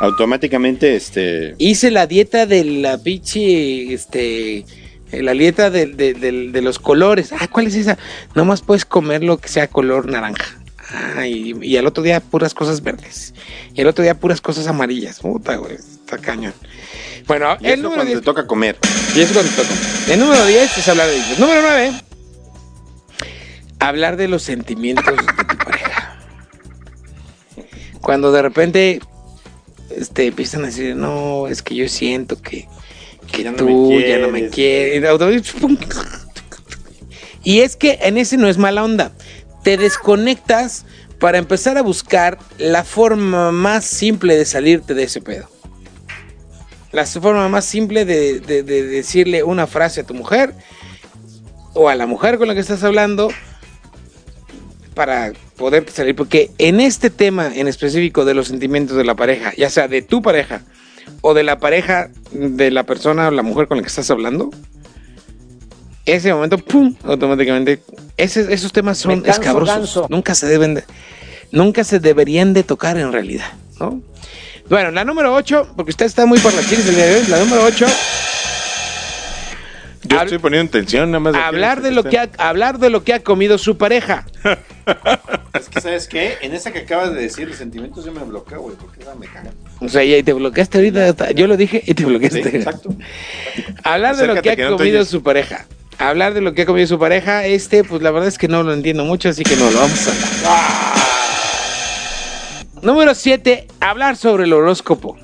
[0.00, 1.54] Automáticamente, este.
[1.58, 4.64] hice la dieta de la pinche, este,
[5.10, 7.32] la dieta de, de- de- de los colores.
[7.32, 7.98] Ah, ¿cuál es esa?
[8.34, 10.44] Nomás puedes comer lo que sea color naranja.
[10.90, 13.34] Ah, y, y al otro día puras cosas verdes.
[13.74, 15.18] Y el otro día puras cosas amarillas.
[15.20, 16.54] Puta, güey, está cañón.
[17.26, 18.18] Bueno, Y el eso número cuando 10.
[18.20, 18.78] te toca comer.
[19.14, 19.68] Y eso cuando toca.
[20.10, 21.38] El número 10 es hablar de ellos.
[21.38, 21.92] Número 9.
[23.80, 26.18] Hablar de los sentimientos de tu pareja.
[28.00, 29.00] Cuando de repente
[29.90, 32.68] este, empiezan a decir, no, es que yo siento que,
[33.32, 35.02] que Ya no tú ya no me quieres".
[35.02, 35.54] quieres.
[37.44, 39.12] Y es que en ese no es mala onda.
[39.62, 40.84] Te desconectas
[41.18, 45.48] para empezar a buscar la forma más simple de salirte de ese pedo.
[46.92, 50.54] la forma más simple de, de- de decirle una frase a tu mujer
[51.74, 53.28] o a la mujer con la que estás hablando
[54.98, 56.16] para poder salir.
[56.16, 60.02] Porque en este tema en específico de los sentimientos de la pareja, ya sea de
[60.02, 60.62] tu pareja
[61.20, 64.50] o de la pareja de la persona o la mujer con la que estás hablando,
[66.04, 66.96] ese momento, ¡pum!
[67.04, 67.80] automáticamente,
[68.16, 69.76] ese- esos temas son canso, escabrosos.
[69.76, 70.06] ganso.
[70.10, 70.84] Nunca se deben de,
[71.52, 74.02] nunca se deberían de tocar en realidad, ¿no?
[74.68, 77.38] Bueno, la número 8, porque usted está muy por chiles el día de hoy, la
[77.38, 77.86] número 8,
[80.08, 81.34] Yo Hab- estoy poniendo atención nada más.
[81.34, 84.26] hablar en de este lo que ha, hablar de lo que ha comido su pareja.
[85.52, 86.36] Es que, ¿sabes qué?
[86.40, 89.26] En esa que acabas de decir, los sentimientos yo me bloqueo, güey, porque esa me
[89.26, 89.50] caga.
[89.80, 92.42] O sea, y te bloqueaste ahorita, yo lo dije y te bloqueaste.
[92.42, 92.90] Sí, exacto.
[93.82, 95.66] Hablar de lo que ha que no te comido su pareja.
[95.98, 98.62] Hablar de lo que ha comido su pareja, este, pues la verdad es que no
[98.62, 100.98] lo entiendo mucho, así que no lo vamos a hablar.
[102.82, 105.18] Número 7, hablar sobre el horóscopo.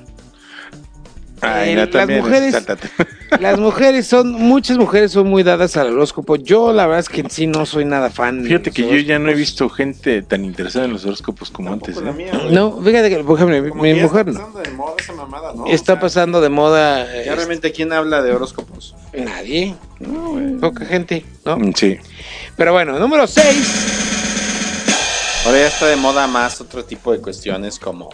[1.45, 2.55] Ay, no, las mujeres-.
[3.39, 6.35] Las mujeres son, muchas mujeres son muy dadas al horóscopo.
[6.37, 8.43] Yo la verdad es que en sí no soy nada fan.
[8.43, 11.73] de Fíjate que yo ya no he visto gente tan interesada en los horóscopos como
[11.73, 11.95] antes.
[11.95, 12.23] Tampoco ¿eh?
[12.31, 12.41] mía.
[12.51, 14.45] No, fíjate que, por ejemplo, Como mi mujer está no.
[14.53, 15.65] pasando de moda esa mamada, ¿no?
[15.65, 17.23] Está O sea, pasando de moda.
[17.25, 18.95] Ya realmente, ¿quién habla de horóscopos?
[19.13, 19.75] Nadie.
[20.61, 21.57] Poca gente, ¿no?
[21.57, 21.97] Mm, Sí.
[22.55, 23.43] Pero bueno, número 6.
[25.45, 28.09] Ahora ya está de moda más otro tipo de cuestiones como,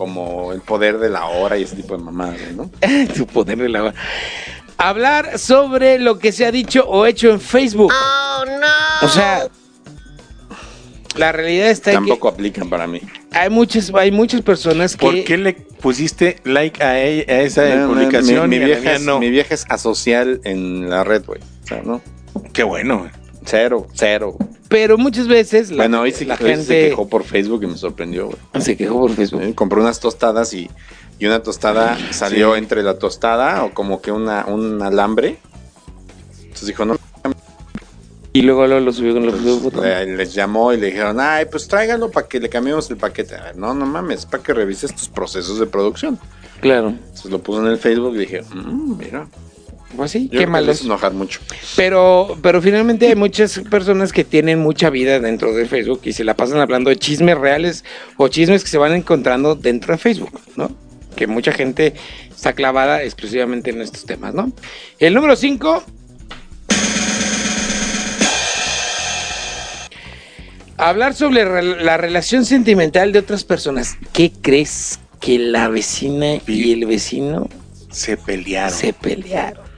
[0.00, 2.70] como el poder de la hora y ese tipo de mamadas, ¿no?
[3.14, 3.92] tu poder de la
[4.78, 7.92] Hablar sobre lo que se ha dicho o hecho en Facebook.
[9.02, 9.46] O sea,
[11.16, 13.02] la realidad está en Tampoco aplican para mí.
[13.32, 15.04] hay muchas, hay muchas personas que.
[15.04, 18.94] ¿Por qué le pusiste like a, ella- a esa No, no, publicación mi, mi vieja
[18.94, 19.18] es, no?
[19.18, 21.40] mi vieja es asocial en la red, güey.
[21.64, 22.00] O sea, ¿no?
[22.54, 23.10] Qué bueno.
[23.44, 24.36] Cero, cero.
[24.68, 27.62] Pero muchas veces la, bueno, hoy sí la que hoy se gente quejó por Facebook
[27.64, 28.62] y me sorprendió, güey.
[28.62, 29.42] se quejó por Facebook.
[29.42, 30.70] Eh, Compré unas tostadas y,
[31.18, 32.58] y una tostada salió Sí.
[32.58, 35.38] entre la tostada o como que una, un alambre.
[36.42, 36.96] Entonces dijo, no,
[38.32, 41.46] Y luego lo, lo subió con los pues, eh, les llamó y le dijeron, ay,
[41.50, 43.34] pues tráigalo para que le cambiemos el paquete.
[43.34, 46.16] A ver, no, no mames, para que revises tus procesos de producción.
[46.60, 46.90] Claro.
[46.90, 49.26] Entonces lo puso en el Facebook y dije, "Mm, mira,
[49.96, 50.72] Pues sí, yo qué malo.
[50.72, 51.40] enojar mucho.
[51.76, 56.22] Pero, pero finalmente hay muchas personas que tienen mucha vida dentro de Facebook y se
[56.24, 57.84] la pasan hablando de chismes reales
[58.16, 60.70] o chismes que se van encontrando dentro de Facebook, ¿no?
[61.16, 61.94] Que mucha gente
[62.30, 64.52] está clavada exclusivamente en estos temas, ¿no?
[64.98, 65.82] El número 5.
[70.76, 73.96] Hablar sobre re- la relación sentimental de otras personas.
[74.12, 77.48] ¿Qué crees que la vecina y el vecino
[77.90, 78.70] Se pelearon.
[78.78, 79.69] se pelearon?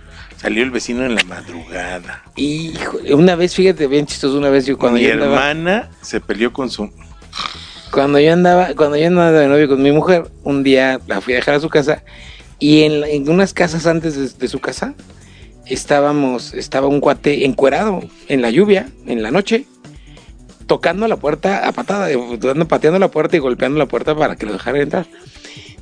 [0.43, 2.25] Salió el vecino en la madrugada.
[2.37, 6.21] Híjole, una vez, fíjate bien chistoso, una vez yo cuando Mi yo andaba, hermana se
[6.21, 6.91] peleó con su.
[7.93, 11.35] cuando yo andaba, cuando yo andaba de novio con mi mujer, un día la fui
[11.35, 12.03] a dejar a su casa
[12.59, 14.95] y en, unas casas antes de, de su casa
[15.67, 19.67] estábamos, estaba un cuate encuerado en la lluvia, en la noche,
[20.67, 22.09] tocando la puerta a patada,
[22.69, 25.07] pateando la puerta y golpeando la puerta para que lo dejaran entrar.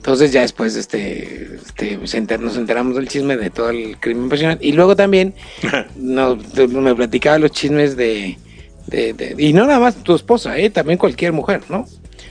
[0.01, 4.57] Entonces ya después este, este, enter- nos enteramos del chisme de todo el crimen pasional.
[4.63, 5.35] Y luego también
[5.97, 8.39] no, te- me platicaba los chismes de,
[8.87, 10.71] de- de- Y no nada más tu esposa, ¿eh?
[10.71, 11.87] también cualquier mujer, ¿no?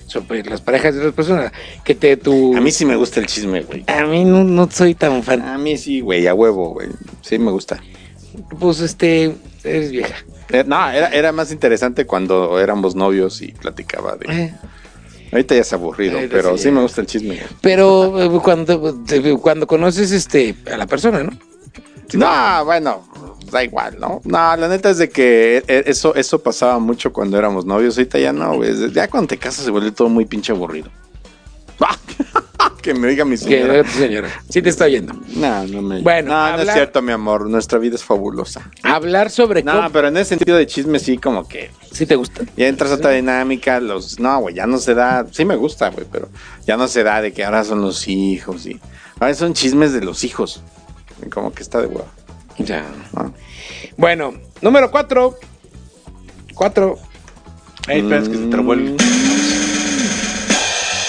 [0.08, 1.52] Sobre las parejas de otras personas.
[1.84, 2.58] Que te tu...
[2.58, 3.84] A mí sí me gusta el chisme, güey.
[3.86, 5.44] A mí no, no soy tan fan.
[5.44, 6.88] A mí sí, güey, a huevo, güey.
[7.22, 7.80] Sí me gusta.
[8.60, 10.16] Pues este, eres vieja.
[10.50, 14.26] Eh, no, era, era más interesante cuando éramos novios y platicaba de...
[14.46, 14.54] Eh,
[15.32, 17.42] Ahorita ya es aburrido, Ahorita pero sí, me gusta el chisme.
[17.62, 18.96] Pero eh, cuando,
[19.42, 21.32] cuando conoces este, a la persona, ¿no?
[22.14, 23.08] No, bueno,
[23.52, 24.22] da igual, ¿no?
[24.24, 27.98] No, la neta es de que eh, eso, eso pasaba mucho cuando éramos novios.
[27.98, 28.92] Ahorita ya no, güey.
[28.92, 30.90] Ya cuando te casas se vuelve todo muy pinche aburrido.
[32.82, 33.84] que me diga mi Que señora.
[33.84, 34.30] tu señora.
[34.50, 35.14] Sí te está oyendo.
[35.36, 36.02] No, no me.
[36.02, 37.50] Bueno, no, no es cierto, mi amor.
[37.50, 38.70] Nuestra vida es fabulosa.
[38.84, 39.90] Hablar sobre No, cómo...
[39.92, 42.44] pero en ese sentido de chisme sí, como que Sí te gusta.
[42.56, 43.80] ya entras a otra dinámica.
[43.80, 45.26] Los, no, güey, ya no se da.
[45.32, 46.30] Sí me gusta, güey, pero
[46.66, 48.80] ya no se da de que ahora son los hijos y
[49.20, 50.62] ahora son chismes de los hijos.
[51.26, 52.08] Y Como que está de huevo.
[52.58, 52.86] Ya.
[53.14, 53.34] ¿no?
[53.98, 55.38] Bueno, número cuatro.
[56.54, 56.98] Cuatro.
[57.88, 58.96] Espera, es que se trabó el.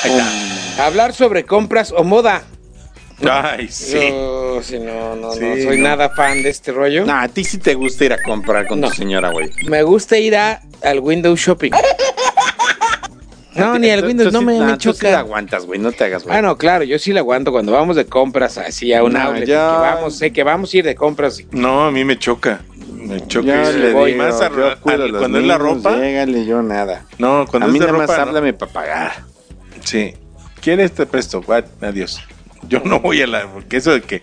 [0.02, 0.39] Ahí está.
[0.86, 2.42] Hablar sobre compras o moda.
[3.30, 4.08] Ay, sí.
[4.10, 5.88] Yo, sí, no, no, Sí, no soy no.
[5.88, 7.04] nada fan de este rollo.
[7.04, 8.88] No, a ti sí te gusta ir a comprar con No.
[8.88, 9.50] tu señora, güey.
[9.68, 11.70] Me gusta ir a, al Windows Shopping.
[13.54, 15.18] No, ni al Windows, tú no me, me tú sí la choca.
[15.18, 16.34] aguantas, güey, no te hagas, güey.
[16.36, 19.20] Ah, no, claro, yo sí la aguanto cuando vamos de compras así a un No,
[19.20, 21.42] outlet, yo- que vamos, sé que vamos a ir de compras.
[21.50, 22.60] No, a mí me choca.
[22.94, 23.64] Me choca.
[23.64, 25.96] Yo le voy más a- yo cuido a- a los cuando es la niños, ropa.
[25.96, 27.04] Llégale, yo nada.
[27.18, 28.06] No, cuando a mí es de nada ropa.
[28.12, 28.22] más no.
[28.28, 29.12] háblame para pagar.
[29.84, 30.14] Sí.
[30.60, 30.92] ¿Quieres?
[30.92, 31.42] Te presto.
[31.80, 32.20] Adiós.
[32.68, 33.46] Yo no voy a la.
[33.46, 34.22] Porque eso de que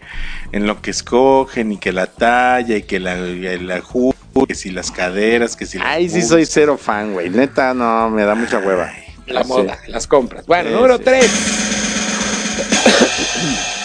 [0.52, 4.14] en lo que escogen y que la talla y que la, la ju-
[4.48, 5.80] que si las caderas, que si.
[5.82, 7.30] Ay, sí soy cero fan, güey.
[7.32, 8.92] Neta, no, me da mucha hueva.
[9.26, 10.46] La moda, las compras.
[10.46, 11.04] Bueno, Sí, número sí.
[11.06, 11.32] 3.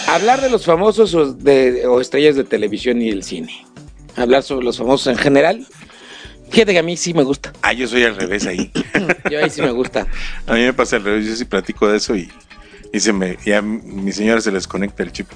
[0.07, 3.65] Hablar de los famosos o, de, o estrellas de televisión y del cine.
[4.15, 5.65] Hablar sobre los famosos en general.
[6.53, 7.51] Fíjate que a mí sí me gusta.
[7.63, 8.71] Ah, yo soy al revés ahí.
[9.31, 10.05] Yo ahí sí me gusta.
[10.45, 11.25] a mí me pasa al revés.
[11.25, 12.31] Yo sí platico de eso y,
[12.93, 13.39] y se me.
[13.43, 15.27] Ya mi señora se les conecta el chip.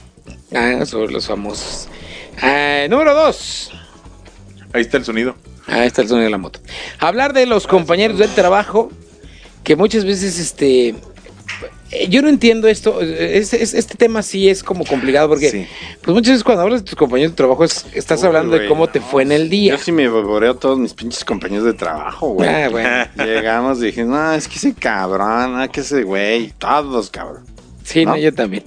[0.54, 1.88] Ah, sobre los famosos.
[2.40, 3.72] Ah, número 2.
[4.74, 5.36] Ahí está el sonido.
[5.66, 6.60] Ah, está el sonido de la moto.
[7.00, 8.92] Hablar de los compañeros del trabajo,
[9.64, 10.94] que muchas veces, este,
[12.10, 13.02] yo no entiendo esto.
[13.02, 15.68] eh, Este, es- este tema sí es como complicado porque, Sí.
[16.02, 18.68] pues muchas veces cuando hablas de tus compañeros de trabajo es- estás Uy, hablando de
[18.68, 19.76] cómo te fue en el día.
[19.76, 22.50] Yo sí me a todos mis pinches compañeros de trabajo, güey.
[22.50, 22.90] Ah, bueno.
[23.26, 27.44] Llegamos y dije, no, es que ese cabrón, ah, que ese güey, todos, cabrón.
[27.84, 28.18] Sí, no, ¿No?
[28.18, 28.64] yo también.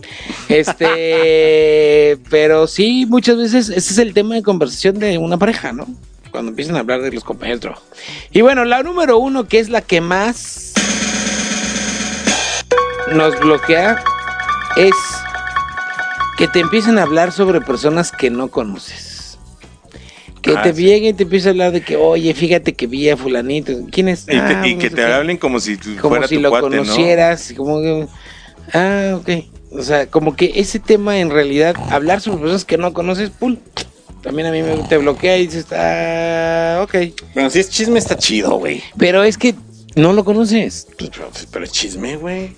[0.49, 5.87] Este, pero sí, muchas veces ese es el tema de conversación de una pareja, ¿no?
[6.31, 7.83] Cuando empiezan a hablar de los compañeros de trabajo.
[8.31, 10.73] Y bueno, la número uno, que es la que más
[13.13, 14.03] nos bloquea,
[14.77, 14.95] es
[16.39, 19.39] que te empiecen a hablar sobre personas que no conoces.
[20.43, 20.85] Que Ah, te sí.
[20.85, 23.73] lleguen y te empiecen a hablar de que, oye, fíjate que vi a fulanito.
[23.91, 24.23] ¿Quién es?
[24.23, 26.41] Y, te- "Ah, y que te ok" hablen como si tú- como fuera si tu
[26.41, 26.83] lo cuate, ¿no?
[26.83, 28.07] conocieras, como que,
[28.73, 29.29] ah, ok.
[29.73, 33.59] O sea, como que ese tema en realidad, hablar sobre personas que no conoces, pum,
[34.23, 36.95] también a mí me te bloquea y dices, ah, ok.
[37.35, 38.83] Bueno, si es chisme está chido, güey.
[38.97, 39.55] Pero es que
[39.95, 42.57] no lo conoces, Pues, pero, pero es chisme, güey.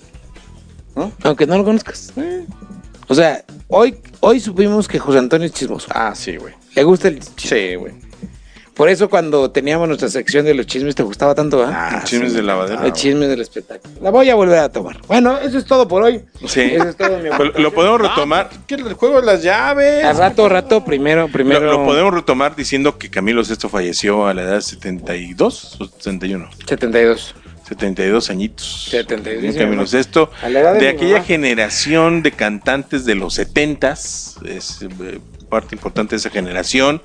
[1.22, 2.12] Aunque no lo conozcas.
[3.09, 5.88] O sea, hoy, hoy supimos que José Antonio es chismoso.
[5.90, 6.55] Ah, sí, güey.
[6.74, 7.59] Le gusta el chisme.
[7.70, 7.92] Sí, güey.
[8.74, 11.90] Por eso cuando teníamos nuestra sección de los chismes te gustaba tanto, ¿ah?
[11.92, 12.81] Ah, Chismes sí, de lavadero.
[12.81, 13.92] ah, Los chismes del espectáculo.
[14.00, 14.98] La voy a volver a tomar.
[15.07, 16.22] Bueno, eso es todo por hoy.
[16.46, 16.62] Sí.
[16.62, 17.61] Eso es todo, mi amor.
[17.61, 18.48] Lo podemos retomar.
[18.66, 20.02] ¿Qué el juego de las llaves?
[20.07, 21.61] A rato, rato, primero, Lo, primero.
[21.70, 26.48] lo podemos retomar diciendo que Camilo Sesto falleció a la edad de 72 o 71.
[26.66, 27.35] 72.
[27.75, 28.89] 72 añitos.
[28.91, 29.89] 72, Bien, sí, Camilo mamá.
[29.89, 30.31] Sesto.
[30.43, 31.25] A la edad de aquella mamá.
[31.25, 34.47] generación de cantantes de los 70s.
[34.47, 37.03] Es eh, parte importante de esa generación.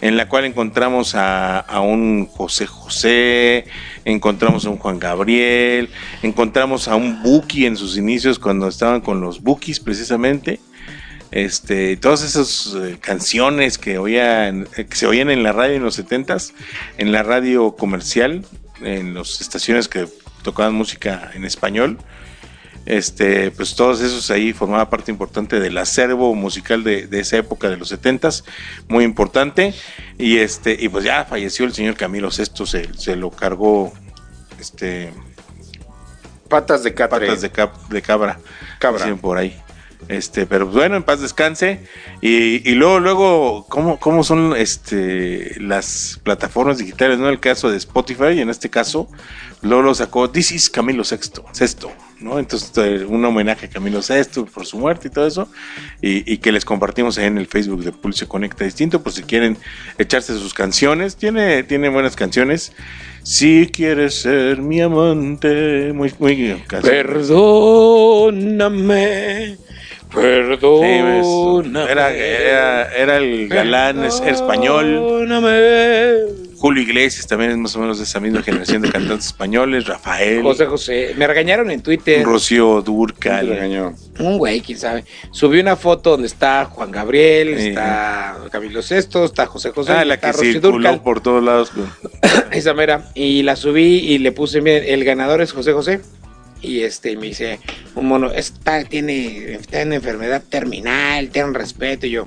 [0.00, 3.64] En la cual encontramos a, a un José José.
[4.04, 5.88] Encontramos a un Juan Gabriel.
[6.22, 10.60] Encontramos a un Buki en sus inicios cuando estaban con los Bukis precisamente.
[11.30, 15.84] Este, todas esas eh, canciones que, oían, eh, que se oían en la radio en
[15.84, 16.52] los 70s,
[16.98, 18.44] en la radio comercial,
[18.82, 20.08] en las estaciones que
[20.42, 21.98] tocaban música en español,
[22.86, 27.68] este, pues todos esos ahí formaba parte importante del acervo musical de, de esa época
[27.68, 28.42] de los 70s,
[28.88, 29.74] muy importante,
[30.18, 33.92] y este, y pues ya falleció el señor Camilo Sesto, se, se lo cargó
[34.58, 35.12] este
[36.48, 37.26] Patas de catre.
[37.26, 38.40] patas de, cap- de cabra,
[38.80, 39.04] Cabra.
[39.04, 39.56] dicen por ahí.
[40.08, 41.80] Este, pero pues, bueno, en paz descanse.
[42.20, 47.18] Y, y luego, luego, ¿cómo, ¿cómo son este las plataformas digitales?
[47.18, 47.28] ¿No?
[47.28, 49.08] El caso de Spotify, en este caso,
[49.62, 52.38] luego lo sacó This is Camilo Sexto, Sexto, ¿no?
[52.38, 55.48] Entonces, eh, un homenaje a Camilo Sexto por su muerte y todo eso.
[56.00, 59.22] Y, y que les compartimos ahí en el Facebook de Pulse Conecta Distinto, por si
[59.22, 59.58] quieren
[59.98, 61.16] echarse sus canciones.
[61.16, 62.72] Tiene, tiene buenas canciones.
[63.22, 66.90] Si quieres ser mi amante, muy, muy canción.
[66.90, 68.38] Perdóname,
[70.12, 71.90] Sí, pues, perdóname.
[71.92, 75.26] era, era, era el galán es- español.
[76.56, 79.86] Julio Iglesias también es más o menos de esa misma generación de cantantes españoles.
[79.86, 81.14] Rafael, José José.
[81.16, 82.22] Me regañaron en Twitter.
[82.22, 83.48] Rocío ¿Quién te Durcal.
[83.48, 83.94] regañó?
[84.18, 85.04] Un güey, quién sabe.
[85.30, 87.68] Subí una foto donde está Juan Gabriel, Sí.
[87.68, 91.70] está Camilo Sesto, está José José, Ah, la está que Rocío circuló por todos lados.
[91.70, 91.90] con-
[92.52, 93.10] Esa mera.
[93.14, 96.00] Y la subí y le puse, miren, el ganador es José José.
[96.62, 97.58] Y este me dice,
[97.94, 102.06] un mono, está, tiene, está en enfermedad terminal, ten respeto.
[102.06, 102.26] Y yo,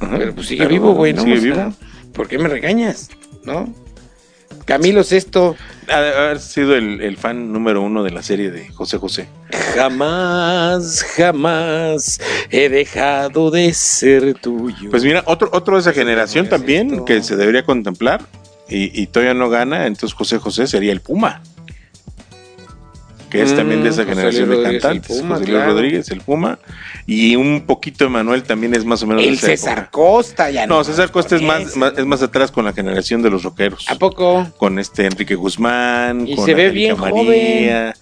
[0.00, 0.18] Ajá.
[0.18, 1.22] pero pues sigue Pero, vivo, güey, ¿no?
[1.22, 1.76] Sigue O sea, vivo.
[2.12, 3.10] ¿Por qué me regañas?
[3.44, 3.72] ¿No?
[4.64, 5.56] Camilo Sesto,
[5.88, 9.28] Ha de haber sido el, el fan número uno de la serie de José José.
[9.74, 12.18] jamás, jamás
[12.50, 14.88] he dejado de ser tuyo.
[14.90, 18.24] Pues mira, otro, otro de esa generación también que se debería contemplar
[18.68, 21.42] y, y todavía no gana, entonces José José sería el Puma.
[23.34, 25.16] Que es también de esa Mm, José generación Luis de Rodríguez, cantantes.
[25.18, 25.72] Puma, José Luis claro.
[25.72, 26.58] Rodríguez, el Puma.
[27.06, 29.90] Y un poquito de Manuel también es más o menos de el esa César época.
[29.90, 33.30] Costa ya No, César Costa es más, más- es más atrás con la generación de
[33.30, 33.86] los rockeros.
[33.90, 34.46] ¿A poco?
[34.56, 37.94] Con este Enrique Guzmán, Y con se ve bien María,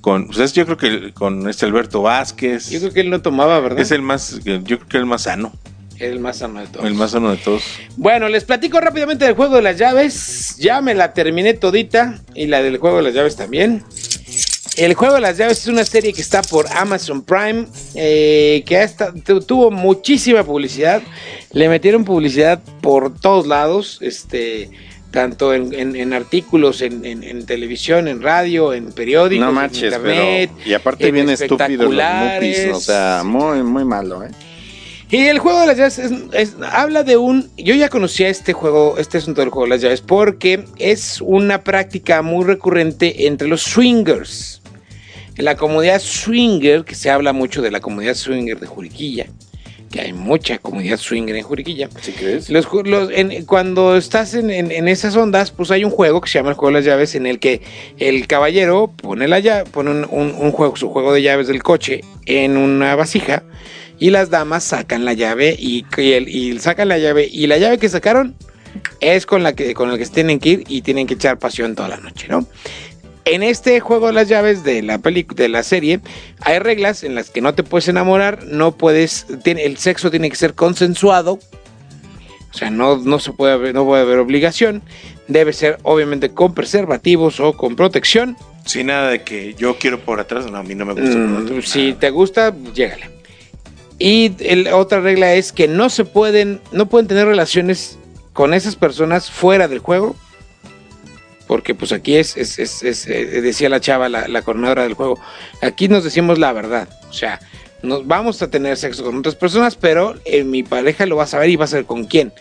[0.00, 2.70] con, pues yo creo que con este Alberto Vázquez.
[2.70, 3.80] Yo creo que él no tomaba, ¿verdad?
[3.80, 5.52] es el más, yo creo que el más sano,
[5.98, 6.86] el más sano de todos.
[6.86, 7.62] el más sano de todos.
[7.98, 10.56] Bueno, les platico rápidamente del juego de las llaves.
[10.58, 13.84] Ya me la terminé todita y la del juego de las llaves también.
[14.80, 18.78] El juego de las llaves es una serie que está por Amazon Prime, eh, que
[18.78, 19.12] hasta
[19.46, 21.02] tuvo muchísima publicidad.
[21.52, 24.70] Le metieron publicidad por todos lados, este,
[25.10, 30.50] tanto en, en- en artículos, en, en- televisión, en radio, en periódicos, No en internet.
[30.56, 30.70] pero.
[30.70, 31.70] Y aparte en bien estúpidos los
[32.02, 32.66] espectaculares.
[32.68, 32.76] mupis.
[32.76, 34.30] O sea, muy, muy malo, ¿eh?
[35.10, 37.50] Y el juego de las llaves es- es- habla de un.
[37.58, 41.64] Yo ya conocía este juego, este asunto del juego de las llaves, porque es una
[41.64, 44.59] práctica muy recurrente entre los swingers.
[45.40, 49.24] En la comunidad swinger, que se habla mucho de la comunidad swinger de Juriquilla,
[49.90, 51.88] que hay mucha comunidad swinger en Juriquilla.
[52.02, 52.50] ¿Sí crees?
[52.50, 56.20] Los ju- los- en- cuando estás en, en- en esas ondas, pues hay un juego
[56.20, 57.62] que se llama el juego de las llaves, en el que
[57.96, 61.62] el caballero pone la llave, pone un, un- un juego, su juego de llaves del
[61.62, 63.42] coche en una vasija
[63.98, 67.56] y las damas sacan la llave y, y el- y sacan la llave y la
[67.56, 68.36] llave que sacaron
[69.00, 71.38] es con la que con la que se tienen que ir y tienen que echar
[71.38, 72.46] pasión toda la noche, ¿no?
[73.24, 76.00] En este juego de las llaves de la película de la serie
[76.40, 80.30] hay reglas en las que no te puedes enamorar, no puedes, tiene, el sexo tiene
[80.30, 81.38] que ser consensuado,
[82.52, 84.82] o sea, no, no se puede haber, no puede haber obligación,
[85.28, 88.36] debe ser obviamente con preservativos o con protección.
[88.64, 91.10] Sin nada de que yo quiero por atrás, no, a mí no me gusta.
[91.12, 91.64] por Mm, atrás.
[91.68, 93.10] si te gusta, llégale.
[93.98, 97.98] Y el- otra regla es que no se pueden, no pueden tener relaciones
[98.32, 100.16] con esas personas fuera del juego.
[101.50, 104.94] Porque pues aquí es, es- es- es, eh, decía la chava, la, la coordinadora del
[104.94, 105.18] juego,
[105.60, 106.86] aquí nos decimos la verdad.
[107.08, 107.40] O sea,
[107.82, 111.26] nos vamos a tener sexo con otras personas, pero eh, mi pareja lo va a
[111.26, 112.32] saber y va a saber con quién.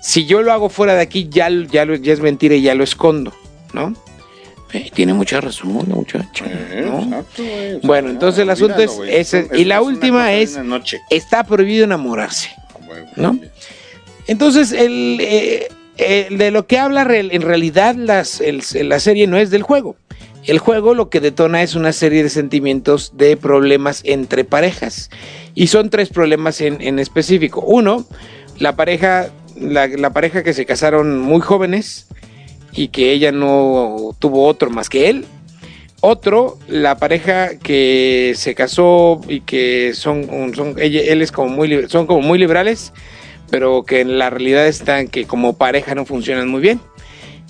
[0.00, 3.34] Si yo lo hago fuera de aquí, ya, ya, es mentira y ya lo escondo,
[3.72, 3.92] ¿no?
[4.72, 6.44] Eh, tiene mucha razón, la muchacha,
[6.84, 7.24] ¿no?
[7.82, 11.00] Bueno, entonces el asunto es ese, y la última es- Noche.
[11.10, 12.50] Está prohibido enamorarse.
[13.16, 13.36] ¿No?
[14.28, 15.18] Entonces, el,
[15.98, 18.42] eh, de lo que habla en realidad las,
[18.74, 19.96] la serie no es del juego.
[20.46, 25.10] El juego lo que detona es una serie de sentimientos de problemas entre parejas.
[25.54, 27.62] Y son tres problemas en, específico.
[27.62, 28.04] Uno,
[28.58, 32.08] la pareja, la, pareja que se casaron muy jóvenes
[32.72, 35.24] y que ella no tuvo otro más que él.
[36.00, 42.06] Otro, la pareja que se casó y que son, son él es como muy, son
[42.06, 42.92] como muy liberales,
[43.50, 46.80] pero que en la realidad están que como pareja no funcionan muy bien.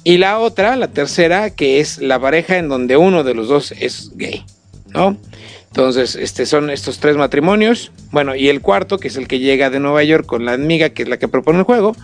[0.05, 3.73] Y la otra, la tercera, que es la pareja en donde uno de los dos
[3.73, 4.45] es gay,
[4.89, 5.17] ¿no?
[5.69, 7.91] Entonces, este son estos tres matrimonios.
[8.13, 10.91] Bueno, y el cuarto, que es el que llega de Nueva York con la amiga,
[10.91, 11.97] que es la que propone el juego,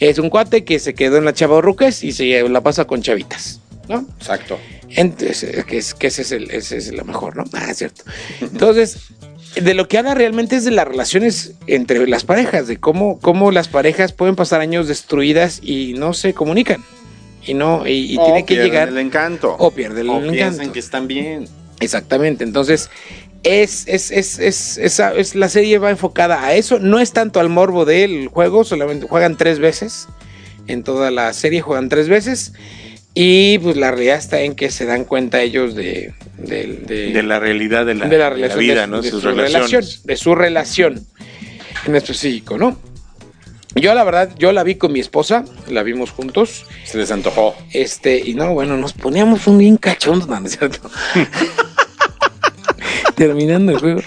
[0.00, 3.00] es un cuate que se quedó en la chava Ruques y se la pasa con
[3.02, 4.06] chavitas, ¿no?
[4.18, 4.58] Exacto.
[4.88, 7.44] Entonces, eh, que, es, que ese, es el, ese es lo mejor, ¿no?
[7.52, 8.02] Ah, es cierto.
[8.40, 9.12] Entonces,
[9.54, 13.50] de lo que habla realmente es de las relaciones entre las parejas, de cómo, cómo
[13.50, 16.82] las parejas pueden pasar años destruidas y no se comunican.
[17.44, 18.88] Y no, y, y O tiene que llegar.
[18.88, 19.54] el encanto.
[19.58, 20.72] o pierden O el piensan encanto.
[20.72, 21.46] que están bien.
[21.80, 22.44] Exactamente.
[22.44, 22.88] Entonces,
[23.42, 26.78] es, es, es, es, esa- es- la serie va enfocada a eso.
[26.78, 30.06] No es tanto al morbo del juego, solamente juegan tres veces.
[30.68, 32.52] En toda la serie juegan tres veces.
[33.14, 37.22] Y pues la realidad está en que se dan cuenta ellos de, de, de- de
[37.22, 39.02] la realidad de la, de la de la relación vida, de, ¿no?
[39.02, 41.06] de Sus su relación, de su relación
[41.86, 42.78] en específico, ¿no?
[43.74, 47.54] Yo la verdad, yo la vi con mi esposa, la vimos juntos, Se les antojó.
[47.72, 50.90] este, y no, bueno, nos poníamos un bien cachondo, no, ¿no es cierto?
[53.16, 54.00] Terminando el juego,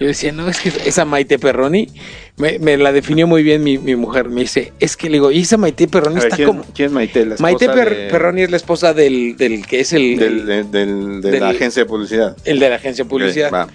[0.00, 1.88] yo decía, no, es que esa Maite Perroni,
[2.36, 5.30] me, me la definió muy bien mi, mi mujer, me dice, es que le digo,
[5.30, 6.64] y esa Maite Perroni ver, está ¿quién, como...
[6.74, 7.26] quién es Maite?
[7.26, 10.46] La Maite esposa Per- de- Perroni es la esposa del, del que es el, del-
[10.46, 12.36] de, del- de del- la agencia de publicidad.
[12.44, 13.68] el de la agencia de publicidad.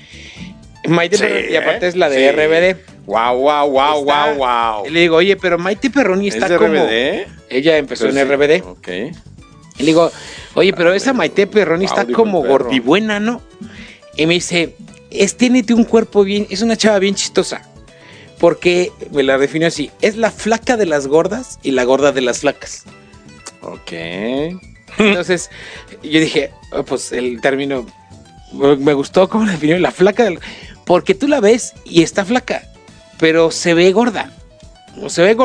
[0.87, 1.89] Maite Sí, Perroni, y aparte ¿eh?
[1.89, 2.31] es la de Sí.
[2.35, 3.05] RBD.
[3.05, 4.85] Wow, wow, wow, Está- wow, wow.
[4.87, 6.73] Y le digo, oye, pero Maite Perroni ¿Es está de como.
[6.73, 7.27] RBD?
[7.49, 8.33] Ella empezó Pero en sí.
[8.33, 8.63] RBD.
[8.67, 8.87] Ok.
[9.77, 10.11] Y le digo,
[10.55, 12.51] oye, pero esa Maite Perroni está como perro.
[12.65, 13.41] gordibuena, ¿no?
[14.19, 14.75] Y me dice,
[15.11, 17.61] es tiene un cuerpo bien, es una chava bien chistosa.
[18.39, 22.21] Porque me la definió así: es la flaca de las gordas y la gorda de
[22.21, 22.83] las flacas.
[23.61, 23.91] Ok.
[24.97, 25.49] Entonces,
[26.03, 27.85] yo dije, oh, pues el término
[28.53, 30.39] me gustó cómo la definió, la flaca del.
[30.85, 32.63] Porque tú la ves y está flaca,
[33.19, 34.31] pero se ve gorda.
[35.07, 35.35] Se ve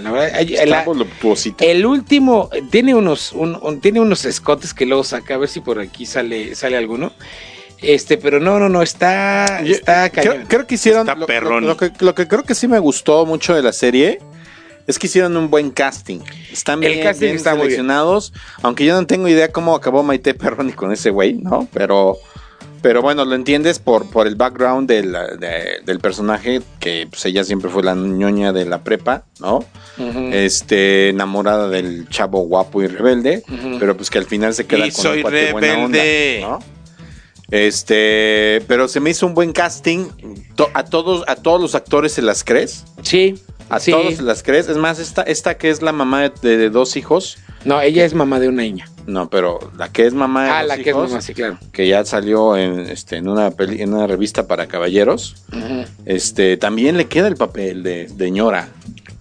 [0.00, 0.30] la verdad.
[0.34, 1.64] Ay, Está la- voluptuosita.
[1.64, 5.60] el último tiene unos, un- un- tiene unos escotes que luego saca, a ver si
[5.60, 7.12] por aquí sale, sale alguno.
[7.82, 10.46] Este, pero no, no, no, está, Yo- está creo, cañón.
[10.48, 11.02] creo que hicieron.
[11.02, 11.62] Está lo, perrón.
[11.62, 14.18] lo- lo que, lo que creo que sí me gustó mucho de la serie
[14.86, 16.20] es que hicieron un buen casting.
[16.52, 17.86] Están bien, casting bien está bien.
[18.62, 21.68] Aunque yo no tengo idea cómo acabó Maite Perroni con ese güey, ¿no?
[21.72, 22.16] Pero.
[22.82, 25.10] Pero bueno, lo entiendes por, por el background del,
[25.40, 29.64] de- del personaje, que pues ella siempre fue la ñoña de la prepa, ¿no?
[30.32, 33.42] Este, enamorada del chavo guapo y rebelde,
[33.80, 36.38] pero pues que al final se queda Y con soy un cuate buena onda, rebelde.
[36.42, 36.58] ¿no?
[37.50, 40.06] Este, pero se me hizo un buen casting.
[40.74, 42.84] A todos, a todos los actores se las crees.
[43.02, 43.34] Sí.
[43.68, 43.90] A sí.
[43.90, 44.68] todos se las crees.
[44.68, 47.38] Es más, esta, esta que es la mamá de, de dos hijos.
[47.64, 48.88] No, ella es mamá de una niña.
[49.06, 51.58] No, pero la que es mamá de Ah, dos la que es mamá, sí, claro.
[51.72, 55.36] que ya salió en, este, en, una peli- en una revista para caballeros.
[56.04, 58.68] Este, también le queda el papel de, de ñora,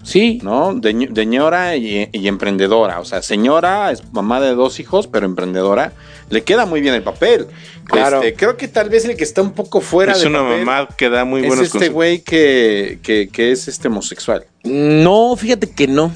[0.04, 0.40] Sí.
[0.44, 0.76] ¿no?
[0.76, 3.00] De ñora y, y emprendedora.
[3.00, 5.94] O sea, señora, es mamá de dos hijos, pero emprendedora.
[6.30, 7.48] Le queda muy bien el papel.
[7.86, 8.18] Claro.
[8.22, 10.66] Este, creo que tal vez el que está un poco fuera es de una papel
[10.66, 11.94] mamá que da muy es buenos este consejos.
[11.94, 14.46] güey que, que, que es este homosexual.
[14.64, 16.12] No, fíjate que no.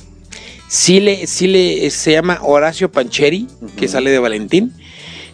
[0.68, 3.47] Sí le, sí le, se llama Horacio Pancheri,
[3.78, 4.74] que sale de Valentín.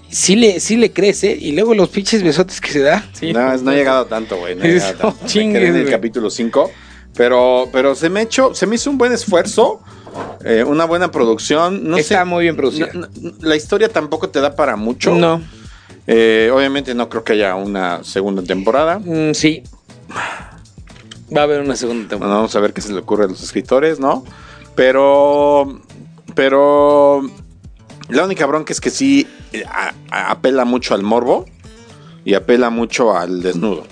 [0.10, 3.10] Sí le, sí le crece y luego los pinches besotes que se da.
[3.14, 3.34] Sí.
[3.34, 4.56] No, es- no ha llegado tanto, güey.
[4.56, 5.18] No ha llegado tanto.
[5.24, 6.72] Me chingues, quedé en el capítulo 5.
[7.16, 9.82] Pero, pero se me echó, se me hizo un buen esfuerzo,
[10.44, 11.90] eh, una buena producción.
[11.90, 12.90] No Está sé, muy bien producida.
[12.94, 15.14] no- no- la historia tampoco te da para mucho.
[15.16, 15.42] No,
[16.08, 19.00] Eh, obviamente no creo que haya una segunda temporada.
[19.00, 19.64] mm, sí.
[21.36, 22.36] Va a haber una segunda Bueno, temporada.
[22.38, 24.24] vamos a ver qué se le ocurre a los escritores, ¿no?
[24.76, 25.82] Pero,
[26.36, 27.24] pero
[28.10, 31.46] la única bronca es que sí eh, a- a- apela mucho al morbo
[32.24, 33.86] y apela mucho al desnudo,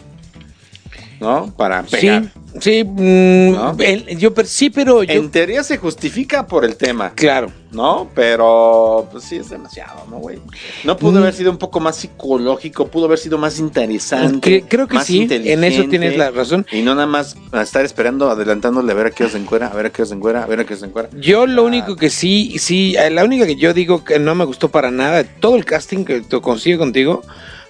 [1.23, 1.53] ¿no?
[1.55, 2.25] Para pegar.
[2.59, 2.83] Sí, sí.
[2.83, 3.75] mm, ¿No?
[3.79, 5.13] el- yo, per- sí, pero yo.
[5.13, 7.49] En teoría se justifica por el tema, Claro.
[7.71, 8.09] ¿no?
[8.13, 10.39] Pero pues sí es demasiado, ¿no, güey?
[10.83, 11.23] No pudo Mm.
[11.23, 14.61] haber sido un poco más psicológico, pudo haber sido más interesante.
[14.61, 16.65] Cre- creo que más sí, en eso tienes la razón.
[16.73, 19.85] Y no nada más estar esperando, adelantándole a ver a qué os encuera, a ver
[19.85, 21.09] a qué os encuera, a ver a qué os encuera.
[21.19, 21.65] Yo lo Ah.
[21.65, 24.91] único que sí, sí, eh, la única que yo digo que no me gustó para
[24.91, 27.23] nada, todo el casting que te consigo contigo,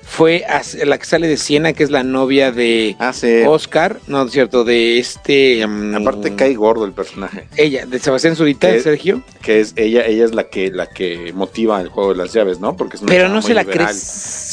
[0.06, 0.43] fue
[0.86, 3.41] la que sale de Siena, que es la novia de Ah, sí.
[3.47, 5.66] Oscar, no es cierto, de este...
[5.66, 7.47] mm, Aparte cae gordo el personaje.
[7.58, 9.24] Ella, de Sebastián Zurita, Que- Sergio.
[9.41, 12.60] Que es ella, ella es la que, la que motiva el juego de las llaves,
[12.60, 12.76] ¿no?
[12.78, 13.88] Porque es una Pero no se la liberal.
[13.88, 14.01] crees.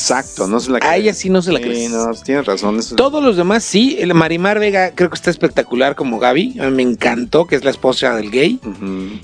[0.00, 0.96] Exacto, no se la A crees.
[0.96, 1.90] ella sí no se la Sí, crees.
[1.90, 2.78] no, tienes razón.
[2.78, 6.70] eso- Todos los demás sí, el Marimar Vega creo que está espectacular como Gaby, a
[6.70, 8.58] mí me encantó, que es la esposa del gay.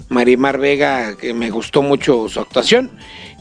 [0.08, 2.90] Marimar Vega, que me gustó mucho su actuación,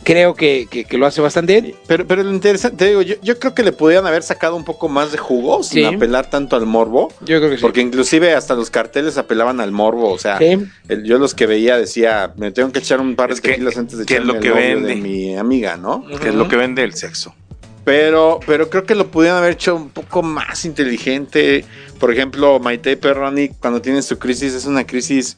[0.06, 1.76] creo que, que- que lo hace bastante bien.
[1.88, 4.64] Pero, pero lo interesante, te digo, yo, yo creo que le podían haber sacado un
[4.64, 5.96] poco más de jugo sin Sí.
[5.96, 7.10] apelar tanto al morbo.
[7.22, 7.62] Yo creo que sí.
[7.62, 10.12] Porque inclusive hasta los carteles apelaban al morbo.
[10.14, 10.58] O sea, Sí.
[10.88, 13.50] el- yo los que veía decía, me tengo que echar un par de Es que-
[13.50, 14.88] tequilas antes de que es echarme lo el que vende.
[14.90, 16.06] de mi amiga, ¿no?
[16.22, 17.36] Que es lo que vende el sexo.
[17.84, 21.66] Pero, pero creo que lo pudieron haber hecho un poco más inteligente.
[22.00, 25.38] Por ejemplo, Maite Perroni, cuando tiene su crisis, es una crisis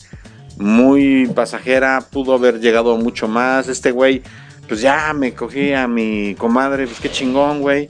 [0.58, 2.04] muy pasajera.
[2.12, 3.68] Pudo haber llegado mucho más.
[3.68, 4.22] Este güey,
[4.68, 7.90] pues ya me cogí a mi comadre, pues qué chingón, güey.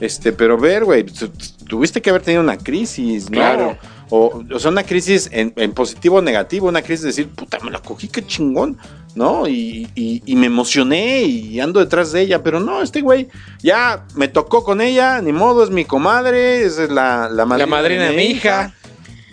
[0.00, 1.30] Este, pero ver, güey, tu-
[1.66, 3.36] tuviste que haber tenido una crisis, ¿no?
[3.38, 3.78] Claro.
[4.10, 7.58] O, o sea, una crisis en, en positivo o negativo, una crisis de decir, puta,
[7.64, 8.76] me la cogí, qué chingón,
[9.14, 9.48] ¿no?
[9.48, 13.28] Y, y- y me emocioné y ando detrás de ella, pero no, este güey
[13.62, 17.66] ya me tocó con ella, ni modo, es mi comadre, es la, la madrina, La
[17.66, 18.74] madrina de mi hija.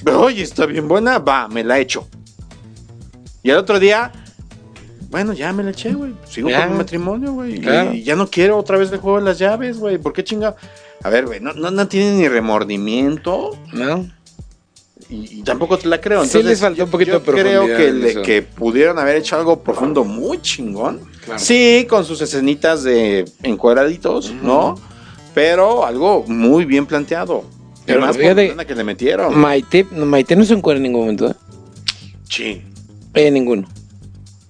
[0.03, 2.07] Pero, oye, está bien buena, va, me la echo.
[3.43, 4.11] Y al otro día,
[5.13, 6.11] bueno, ya me la eché, güey.
[6.27, 6.61] Sigo Ya.
[6.63, 7.59] con mi matrimonio, güey.
[7.59, 7.93] Claro.
[7.93, 9.99] Y ya no quiero otra vez el juego de las llaves, güey.
[9.99, 10.55] ¿Por qué chinga?
[11.03, 14.07] A ver, güey, no, no, no tiene ni remordimiento ¿No?
[15.09, 16.21] y, y tampoco te la creo.
[16.21, 19.17] Sí Entonces, les faltó un poquito yo de profundidad creo que, le- que pudieron haber
[19.17, 21.01] hecho algo profundo muy chingón.
[21.23, 21.39] Claro.
[21.39, 24.75] Sí, con sus escenitas de encuadraditos, ¿no?
[25.35, 27.43] Pero algo muy bien planteado.
[27.85, 29.37] Pero por fíjate- que le metieron.
[29.37, 31.35] Maite, no, Maite no se encuentra en ningún momento, ¿eh?
[32.29, 32.61] Sí.
[33.13, 33.67] En ninguno.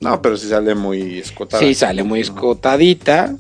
[0.04, 1.64] No, pero sí sale muy escotada.
[1.64, 3.36] Sí, sale muy escotadita.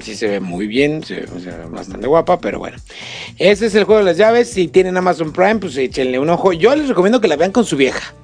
[0.00, 2.76] Sí se ve muy bien, se ve, se ve bastante guapa, pero bueno.
[3.38, 4.50] Ese es el juego de las llaves.
[4.50, 6.52] Si tienen Amazon Prime, pues échenle un ojo.
[6.52, 8.14] Yo les recomiendo que la vean con su vieja.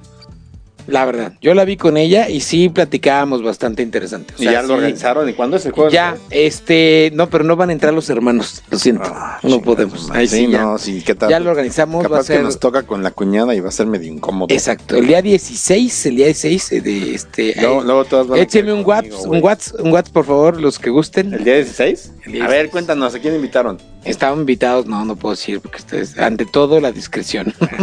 [0.87, 4.33] La verdad, yo la vi con ella y sí platicábamos bastante interesante.
[4.37, 5.29] O Y ya lo sí- organizaron.
[5.29, 5.89] ¿Y cuándo es el juego?
[5.89, 10.09] Ya, este, no, pero no van a entrar los hermanos, lo siento, Ah, no podemos.
[10.11, 10.61] Ahí sí, ya.
[10.63, 11.29] no, sí, ¿qué tal?
[11.29, 13.71] Ya lo organizamos, va a Capaz que nos toca con la cuñada y va a
[13.71, 14.53] ser medio incómodo.
[14.53, 17.53] Exacto, el día 16, el día 16 eh, de este.
[17.61, 20.59] Luego, luego todas van a Échenme querer un WhatsApp, un WhatsApp, un WhatsApp, por favor,
[20.61, 21.33] los que gusten.
[21.33, 22.11] ¿El día 16?
[22.25, 22.71] El día A ver, 16.
[22.71, 23.77] cuéntanos, ¿a quién invitaron?
[24.03, 27.53] Estaban invitados, no, no puedo decir, porque ustedes, ante todo, la discreción.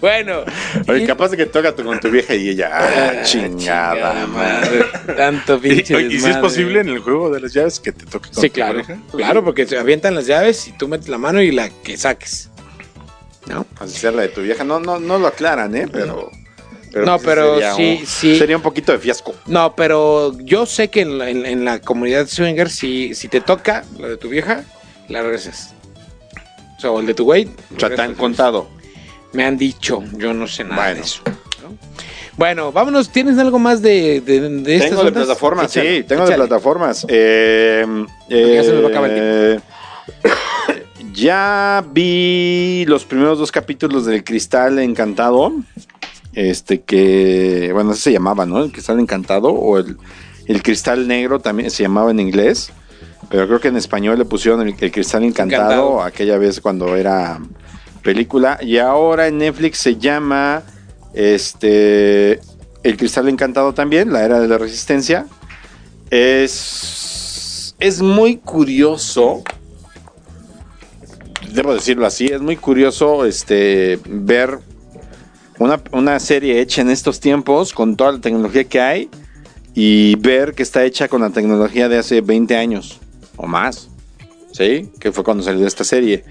[0.00, 0.44] bueno.
[0.88, 2.70] Oye, y- capaz de que toca con tu vieja y ella.
[2.72, 4.84] Ah, Ah, chingada, madre.
[5.16, 6.00] Tanto Y, pinche.
[6.02, 8.48] ¿y si es posible en el juego de las llaves que te toque con Sí,
[8.50, 8.80] tu claro.
[8.82, 8.98] pareja?
[9.16, 12.50] Claro, porque se avientan las llaves y tú metes la mano y la que saques.
[13.46, 13.66] ¿No?
[13.78, 14.64] Así sea la de tu vieja.
[14.64, 15.88] No, no, no lo aclaran, ¿eh?
[15.90, 16.30] Pero.
[16.94, 18.38] No, pues pero sería sí, un- sí.
[18.38, 19.34] Sería un poquito de fiasco.
[19.46, 23.40] No, pero yo sé que en la, en- en la comunidad swinger, si, si te
[23.40, 24.64] toca la de tu vieja,
[25.08, 25.74] la regresas.
[26.76, 27.48] O sea, o el de tu güey.
[27.76, 28.68] O sea, te han contado.
[29.32, 30.94] Me han dicho, yo no sé nada Bueno.
[30.96, 31.22] de eso.
[31.62, 31.76] ¿no?
[32.36, 33.10] Bueno, vámonos.
[33.10, 35.24] ¿Tienes algo más de, de, de estas Tengo de ondas?
[35.26, 37.06] plataformas, Échale, sí, tengo de plataformas.
[37.08, 37.86] Eh,
[38.28, 39.18] ya se nos va a acabar el
[39.56, 39.60] eh,
[41.12, 45.52] Ya vi los primeros dos capítulos del Cristal Encantado.
[46.32, 48.62] Este que, bueno, ese se llamaba, ¿no?
[48.62, 49.96] El Cristal Encantado o el,
[50.46, 52.72] el Cristal Negro también se llamaba en inglés.
[53.28, 56.02] Pero creo que en español le pusieron el, el Cristal Encantado, Encantado.
[56.02, 57.40] aquella vez cuando era
[58.02, 58.58] película.
[58.60, 60.62] Y ahora en Netflix se llama
[61.12, 62.40] este
[62.82, 65.26] El Cristal Encantado también, la era de la resistencia.
[66.10, 69.42] Es, es muy curioso.
[71.52, 74.60] Debo decirlo así, es muy curioso este, ver
[75.60, 79.10] una, una serie hecha en estos tiempos con toda la tecnología que hay
[79.74, 82.98] y ver que está hecha con la tecnología de hace 20 años
[83.36, 83.88] o más.
[84.52, 84.90] ¿Sí?
[84.98, 86.24] Que fue cuando salió esta serie.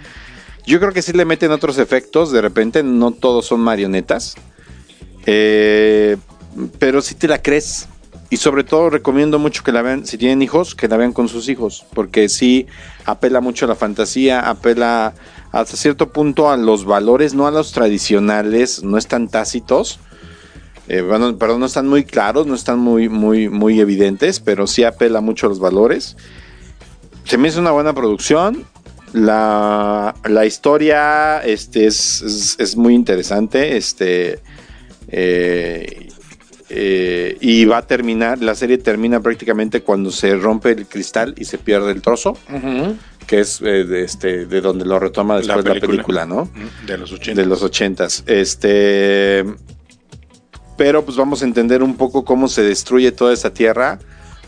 [0.65, 4.36] Yo creo que sí le meten otros efectos, de repente no todos son marionetas.
[5.25, 6.17] Eh,
[6.80, 7.88] pero sí te la crees.
[8.32, 11.30] Y sobre todo recomiendo mucho que la vean, si tienen hijos, que la vean con
[11.30, 12.67] sus hijos, porque sí
[13.05, 15.13] apela mucho a la fantasía, apela
[15.52, 20.00] hasta cierto punto a los valores, no a los tradicionales, no están tácitos.
[20.88, 24.84] Eh, bueno, perdón, no están muy claros, no están muy, muy, muy evidentes, pero sí
[24.84, 26.18] apela mucho a los valores.
[27.26, 28.66] Se me hizo una buena producción.
[29.14, 33.76] La, la historia este, es, es- muy interesante.
[33.78, 34.39] Este,
[35.08, 36.10] eh,
[36.70, 41.45] eh, y va a terminar, la serie termina prácticamente cuando se rompe el cristal y
[41.45, 42.95] se pierde el trozo, Ujú.
[43.30, 46.49] Que es eh, de, este, de donde lo retoma después la película, ¿no?
[46.88, 47.39] De los 80.
[47.39, 48.23] de los ochentas.
[48.25, 49.45] Este,
[50.75, 53.99] pero pues vamos a entender un poco cómo se destruye toda esta tierra,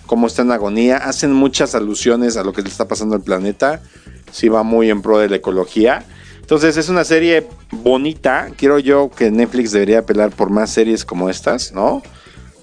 [0.08, 0.98] cómo está en agonía.
[0.98, 3.84] Hacen muchas alusiones a lo que le está pasando al planeta.
[4.32, 6.04] Sí va muy en pro de la ecología.
[6.40, 8.48] Entonces es una serie bonita.
[8.58, 12.02] Quiero yo que Netflix debería apelar por más series como estas, ¿no?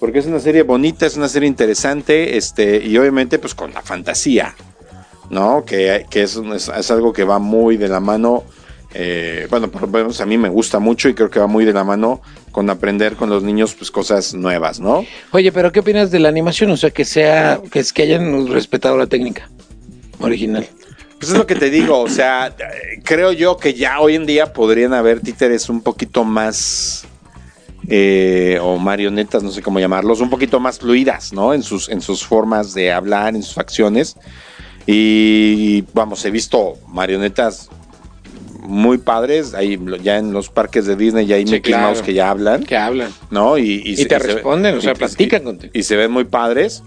[0.00, 3.82] Porque es una serie bonita, es una serie interesante, este, y obviamente pues con la
[3.82, 4.54] fantasía,
[5.30, 5.64] ¿no?
[5.64, 8.44] Que, que es, es- es algo que va muy de la mano.
[8.94, 11.64] eh, bueno, por lo menos a mí me gusta mucho y creo que va muy
[11.66, 12.20] de la mano
[12.52, 15.04] con aprender con los niños pues cosas nuevas, ¿no?
[15.32, 16.70] Oye, pero ¿qué opinas de la animación?
[16.70, 19.48] O sea, que sea, que es que hayan respetado la técnica
[20.20, 20.66] original.
[21.20, 22.54] Pues es lo que te digo, o sea,
[23.04, 27.04] creo yo que ya hoy en día podrían haber títeres un poquito más
[27.88, 31.54] eh, o marionetas, no sé cómo llamarlos, un poquito más fluidas, ¿no?
[31.54, 34.16] En sus, en sus formas de hablar, en sus acciones.
[34.90, 37.68] Y vamos, he visto marionetas
[38.60, 41.88] muy padres, ahí ya en los parques de Disney ya hay Sí, Mickey claro.
[41.88, 42.64] Mouse que ya hablan.
[42.64, 43.12] Que hablan.
[43.30, 43.58] ¿no?
[43.58, 45.70] Y, Y te responden, o sea, platican contigo.
[45.74, 46.82] Y se ven muy padres.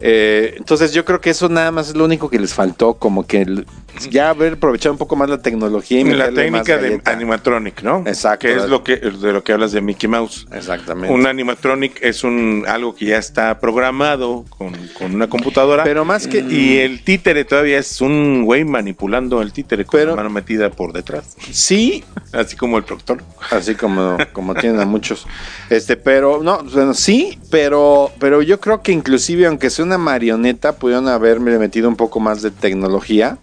[0.00, 3.26] Eh, entonces yo creo que eso nada más es lo único que les faltó, como
[3.26, 3.64] que
[4.10, 8.02] ya haber aprovechado un poco más la tecnología y la técnica de animatronic, ¿no?
[8.06, 8.46] Exacto.
[8.46, 10.46] Que es lo que de lo que hablas de Mickey Mouse.
[10.52, 11.12] Exactamente.
[11.14, 15.84] Un animatronic es un algo que ya está programado con, con una computadora.
[15.84, 20.10] Pero más que- y el títere todavía es un güey manipulando el títere con Pero-
[20.10, 23.22] la mano metida por detrás, sí, así como el proctor.
[23.50, 25.26] así como, como tienen a muchos.
[25.70, 30.72] Este, pero no, bueno, sí, pero, pero yo creo que inclusive aunque sea una marioneta,
[30.76, 33.38] pudieron haberme metido un poco más de tecnología.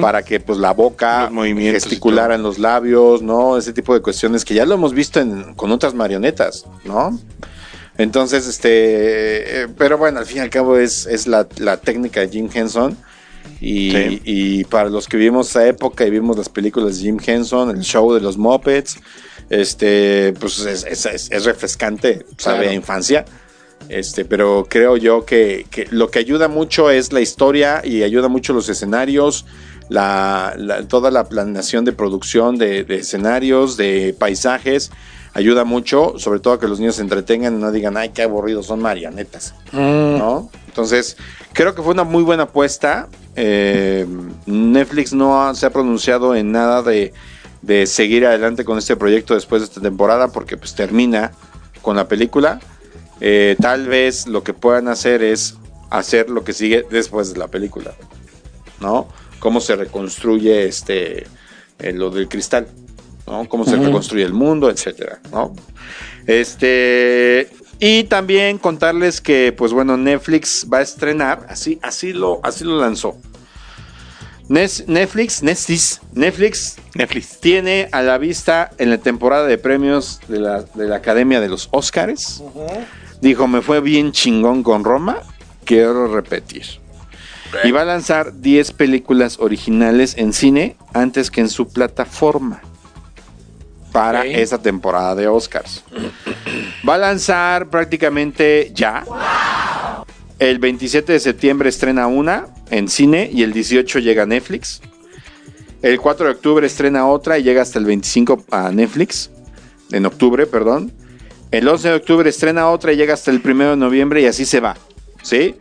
[0.00, 1.30] Para que pues la boca
[1.72, 3.56] gesticulara en los labios, ¿no?
[3.56, 7.18] Ese tipo de cuestiones que ya lo hemos visto en- con otras marionetas, ¿no?
[7.98, 12.20] Entonces, este, eh, pero bueno, al fin y al cabo es, es la, la técnica
[12.20, 12.96] de Jim Henson.
[13.60, 14.22] Y, Sí.
[14.24, 17.80] y para los que vivimos esa época y vimos las películas de Jim Henson, el
[17.82, 18.98] show de los Muppets,
[19.50, 22.70] este, pues es, es- es- es refrescante, sabe Claro.
[22.70, 23.24] a infancia.
[23.88, 28.28] Este, pero creo yo que, que lo que ayuda mucho es la historia y ayuda
[28.28, 29.44] mucho los escenarios,
[29.88, 34.90] la, la- toda la planeación de producción de, de escenarios, de paisajes,
[35.34, 38.22] ayuda mucho, sobre todo a que los niños se entretengan y no digan, ay, qué
[38.22, 40.18] aburrido, son marionetas, Mm.
[40.18, 40.50] ¿no?
[40.68, 41.16] Entonces,
[41.52, 43.08] creo que fue una muy buena apuesta.
[43.36, 44.06] Eh,
[44.46, 47.12] Netflix no ha- se ha pronunciado en nada de,
[47.62, 51.32] de seguir adelante con este proyecto después de esta temporada porque pues termina
[51.82, 52.60] con la película.
[53.24, 55.54] Eh, tal vez lo que puedan hacer es
[55.90, 57.94] hacer lo que sigue después de la película,
[58.80, 59.06] ¿no?
[59.38, 61.28] Cómo se reconstruye este
[61.78, 62.66] eh, lo del cristal,
[63.28, 63.48] ¿no?
[63.48, 65.54] Cómo se reconstruye el mundo, etcétera, ¿no?
[66.26, 67.48] Este
[67.78, 72.80] y también contarles que, pues bueno, Netflix va a estrenar, así, así lo, así lo
[72.80, 73.16] lanzó.
[74.48, 77.38] Netflix, Netflix, Netflix Netflix.
[77.38, 81.48] tiene a la vista en la temporada de premios de la, de la Academia de
[81.48, 82.42] los Oscars.
[83.22, 85.18] Dijo, me fue bien chingón con Roma,
[85.64, 86.64] quiero repetir.
[87.64, 92.60] Y va a lanzar 10 películas originales en cine antes que en su plataforma.
[93.92, 94.26] para Ok.
[94.30, 95.84] esta temporada de Oscars.
[96.88, 99.04] Va a lanzar prácticamente ya.
[100.38, 104.80] El 27 de septiembre estrena una en cine y el 18 llega a Netflix.
[105.82, 109.30] El 4 de octubre estrena otra y llega hasta el 25 a Netflix.
[109.92, 110.90] En octubre, perdón.
[111.52, 114.44] El 11 de octubre estrena otra y llega hasta el 1 de noviembre y así
[114.46, 114.74] se va.
[115.22, 115.54] ¿Sí?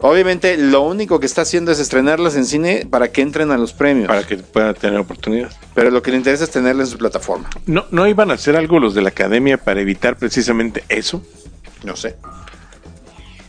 [0.00, 3.72] Obviamente lo único que está haciendo es estrenarlas en cine para que entren a los
[3.72, 4.06] premios.
[4.06, 5.50] Para que puedan tener oportunidad.
[5.74, 7.48] Pero lo que le interesa es tenerla en su plataforma.
[7.66, 11.24] ¿No, ¿No iban a hacer algo los de la academia para evitar precisamente eso?
[11.82, 12.14] No sé.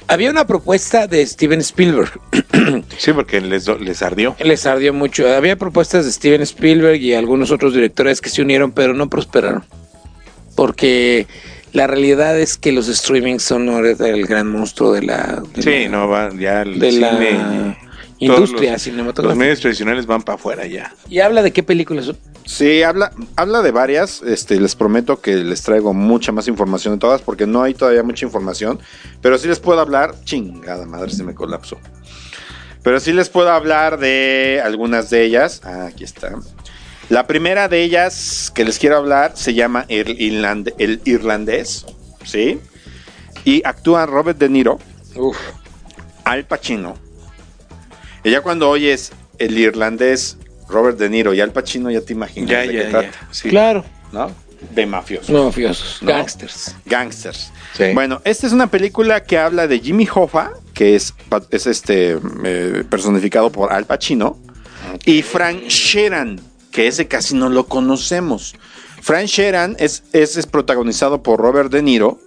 [0.07, 2.19] Había una propuesta de Steven Spielberg.
[2.97, 4.35] Sí, porque les, les ardió.
[4.43, 5.31] Les ardió mucho.
[5.33, 9.63] Había propuestas de Steven Spielberg y algunos otros directores que se unieron, pero no prosperaron.
[10.55, 11.25] Porque
[11.73, 15.83] la realidad es que los streamings son ahorita el gran monstruo de la, de Sí,
[15.85, 17.77] la- no va ya el de la cine,
[18.19, 19.27] industria los- cinematográfica.
[19.29, 20.93] Los medios tradicionales van para afuera ya.
[21.09, 22.17] Y habla de qué películas son.
[22.45, 24.21] Sí, habla, habla de varias.
[24.23, 28.01] Este, les prometo que les traigo mucha más información de todas porque no hay todavía
[28.03, 28.79] mucha información.
[29.21, 30.15] Pero sí les puedo hablar.
[30.25, 31.77] Chingada madre, se me colapsó.
[32.81, 35.61] Pero sí les puedo hablar de algunas de ellas.
[35.63, 36.31] Ah, aquí está.
[37.09, 41.85] La primera de ellas que les quiero hablar se llama El, Irland- El Irlandés.
[42.23, 42.59] ¿Sí?
[43.45, 44.79] Y actúa Robert De Niro,
[45.15, 45.37] Uf.
[46.23, 46.95] Al Pacino.
[48.23, 50.37] Y ya cuando oyes El Irlandés,
[50.67, 53.07] Robert De Niro y Al Pacino, ya te imaginas Ya, de qué ya, trata.
[53.11, 53.27] ya.
[53.31, 53.49] Sí.
[53.49, 53.85] Claro.
[54.11, 54.29] ¿no?
[54.75, 55.29] De mafiosos.
[55.29, 55.99] No, mafiosos.
[56.01, 56.09] No.
[56.09, 56.75] Gangsters.
[56.85, 57.51] Gangsters.
[57.75, 57.85] Sí.
[57.93, 61.13] Bueno, esta es una película que habla de Jimmy Hoffa, que es,
[61.49, 64.37] es este eh, personificado por Al Pacino,
[65.05, 66.41] y Frank Sheeran,
[66.79, 68.55] que ese casi no lo conocemos.
[69.01, 72.21] Frank Sheeran es, es, es protagonizado por Robert De Niro.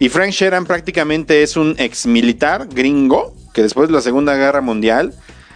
[0.00, 4.62] Y Frank Sheeran prácticamente es un ex militar gringo que después de la Segunda Guerra
[4.62, 5.14] Mundial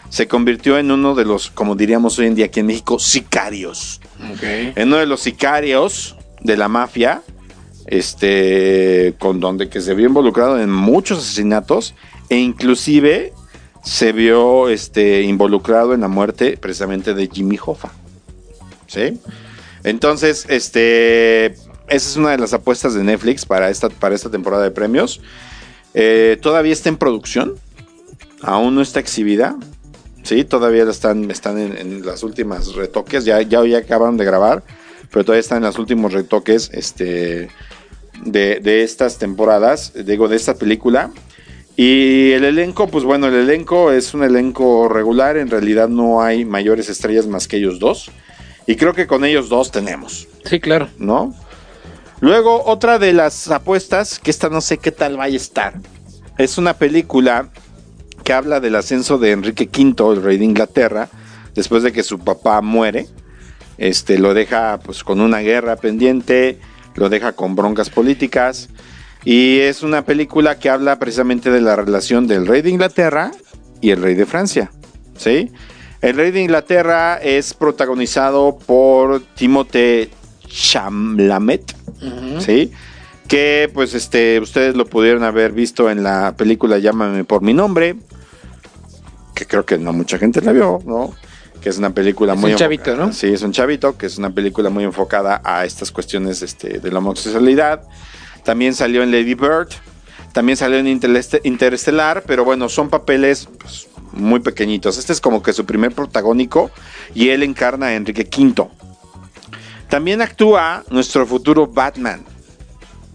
[0.09, 4.01] se convirtió en uno de los, como diríamos hoy en día aquí en México, sicarios
[4.41, 7.23] en uno de los sicarios de la mafia,
[7.87, 11.97] este, con donde que se vio involucrado en muchos asesinatos
[12.29, 13.33] e inclusive
[13.87, 17.93] se vio este, involucrado en la muerte precisamente de Jimmy Hoffa.
[18.89, 19.21] ¿Sí?
[19.85, 24.65] Entonces, este, esa es una de las apuestas de Netflix para esta, para esta temporada
[24.65, 25.21] de premios.
[25.95, 27.55] Eh, todavía está en producción,
[28.43, 29.57] aún no está exhibida.
[30.25, 34.65] Sí, todavía están, están en, en las últimas retoques, ya, ya, ya acabaron de grabar,
[35.13, 37.51] pero todavía están en los últimos retoques este,
[38.25, 41.13] de, de estas temporadas, digo, de esta película.
[41.77, 46.47] Y el elenco, pues bueno, el elenco es un elenco regular, en realidad no hay
[46.47, 48.11] mayores estrellas más que ellos dos.
[48.67, 50.89] Y creo que con ellos dos tenemos, Sí, claro.
[50.99, 51.35] ¿no?
[52.21, 55.75] Luego, otra de las apuestas, que esta no sé qué tal vaya a estar,
[56.39, 57.51] es una película
[58.25, 61.11] que habla del ascenso de Enrique V, el rey de Inglaterra,
[61.55, 63.07] después de que su papá muere.
[63.77, 66.59] Este lo deja pues con una guerra pendiente,
[66.95, 68.71] lo deja con broncas políticas
[69.27, 73.33] y es una película que habla precisamente de la relación del rey de Inglaterra
[73.81, 74.71] y el rey de Francia,
[75.17, 75.51] ¿sí?
[76.01, 80.11] El rey de Inglaterra es protagonizado por Timothée
[80.47, 81.75] Chalamet,
[82.39, 82.71] ¿sí?
[83.27, 87.97] Que pues este ustedes lo pudieron haber visto en la película Llámame por mi nombre,
[89.35, 91.13] que creo que no mucha gente la vio, ¿no?
[91.61, 93.13] Que es una película Es muy un chavito, ¿no?
[93.13, 96.93] Sí, es un chavito, que es una película muy enfocada a estas cuestiones este, de
[96.93, 97.83] la homosexualidad.
[98.47, 99.69] También salió en Lady Bird,
[100.33, 104.97] también salió en Intereste- Interestelar, pero bueno, son papeles pues, muy pequeñitos.
[104.99, 106.71] Este es como que su primer protagónico
[107.15, 108.69] y él encarna a Enrique V.
[109.91, 112.25] También actúa nuestro futuro Batman.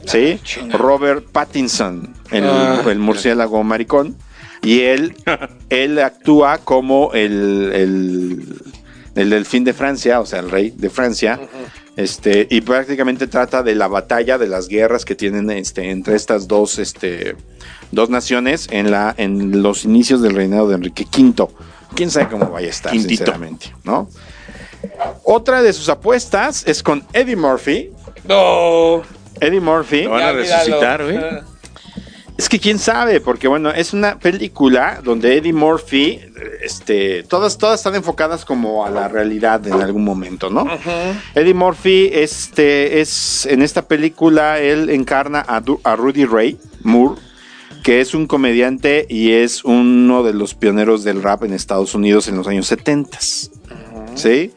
[0.05, 0.39] ¿Sí?
[0.71, 2.81] Robert Pattinson, el, Ah.
[2.87, 4.17] el murciélago maricón.
[4.63, 5.15] Y él,
[5.69, 8.55] él actúa como el, el,
[9.15, 11.39] el delfín de Francia, o sea, el rey de Francia.
[11.97, 16.47] Este, y prácticamente trata de la batalla, de las guerras que tienen este, entre estas
[16.47, 17.35] dos, este,
[17.91, 21.47] dos naciones en, la, en los inicios del reinado de Enrique V.
[21.93, 23.25] Quién sabe cómo vaya a estar, Quintito.
[23.25, 24.09] sinceramente, ¿no?
[25.25, 27.91] Otra de sus apuestas es con Eddie Murphy.
[28.23, 29.01] No.
[29.39, 30.03] Eddie Murphy.
[30.03, 31.19] Lo van a resucitar, güey.
[32.41, 36.19] Es que quién sabe, porque bueno, es una película donde Eddie Murphy,
[36.63, 40.65] este, todas, todas están enfocadas como a la realidad en algún momento, ¿no?
[41.35, 47.21] Eddie Murphy, este, es, en esta película, él encarna a, Du- a Rudy Ray Moore,
[47.83, 52.27] que es un comediante y es uno de los pioneros del rap en Estados Unidos
[52.27, 53.19] en los años 70.
[54.15, 54.51] ¿Sí?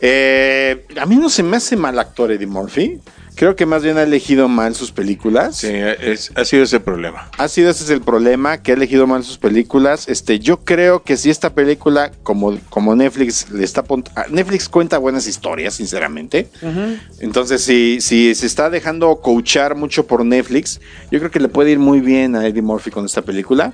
[0.00, 3.00] Eh, a mí no se me hace mal actor Eddie Murphy.
[3.38, 5.58] Creo que más bien ha elegido mal sus películas.
[5.58, 7.30] Sí, es- ha sido ese problema.
[7.38, 10.08] Ha sido ese es el problema, que ha elegido mal sus películas.
[10.08, 13.84] Este, yo creo que si esta película, como, como Netflix le está
[14.16, 16.48] ah, Netflix cuenta buenas historias, sinceramente.
[17.20, 20.80] Entonces, si, si se está dejando coachar mucho por Netflix,
[21.12, 23.72] yo creo que le puede ir muy bien a Eddie Murphy con esta película.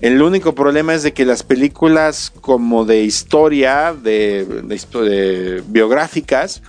[0.00, 6.62] El único problema es de que las películas como de historia, de, de biográficas,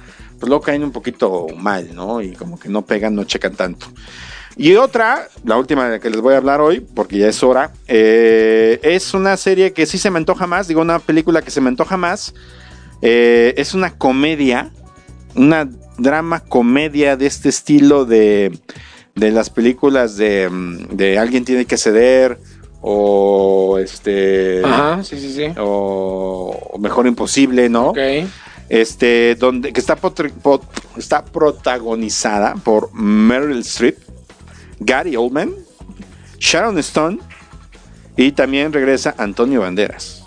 [0.46, 2.22] pues luego caen un poquito mal, ¿no?
[2.22, 3.88] Y como que no pegan, no checan tanto.
[4.56, 7.42] Y otra, la última de la que les voy a hablar hoy, porque ya es
[7.42, 11.50] hora, eh, es una serie que sí se me antoja más, digo, una película que
[11.50, 12.36] se me antoja más.
[13.02, 14.70] Eh, es una comedia,
[15.34, 15.68] una
[15.98, 18.56] drama comedia de este estilo de,
[19.16, 22.38] de las películas de, mm, de Alguien tiene que ceder
[22.82, 25.46] o este Ajá, sí, sí, sí.
[25.58, 27.90] o, o Mejor Imposible, ¿no?
[27.90, 27.98] Ok.
[28.70, 30.64] Este, donde que está, pot-
[30.98, 33.98] está protagonizada por Meryl Streep,
[34.80, 35.54] Gary Oldman,
[36.40, 37.20] Sharon Stone
[38.18, 40.24] y también regresa Antonio Banderas.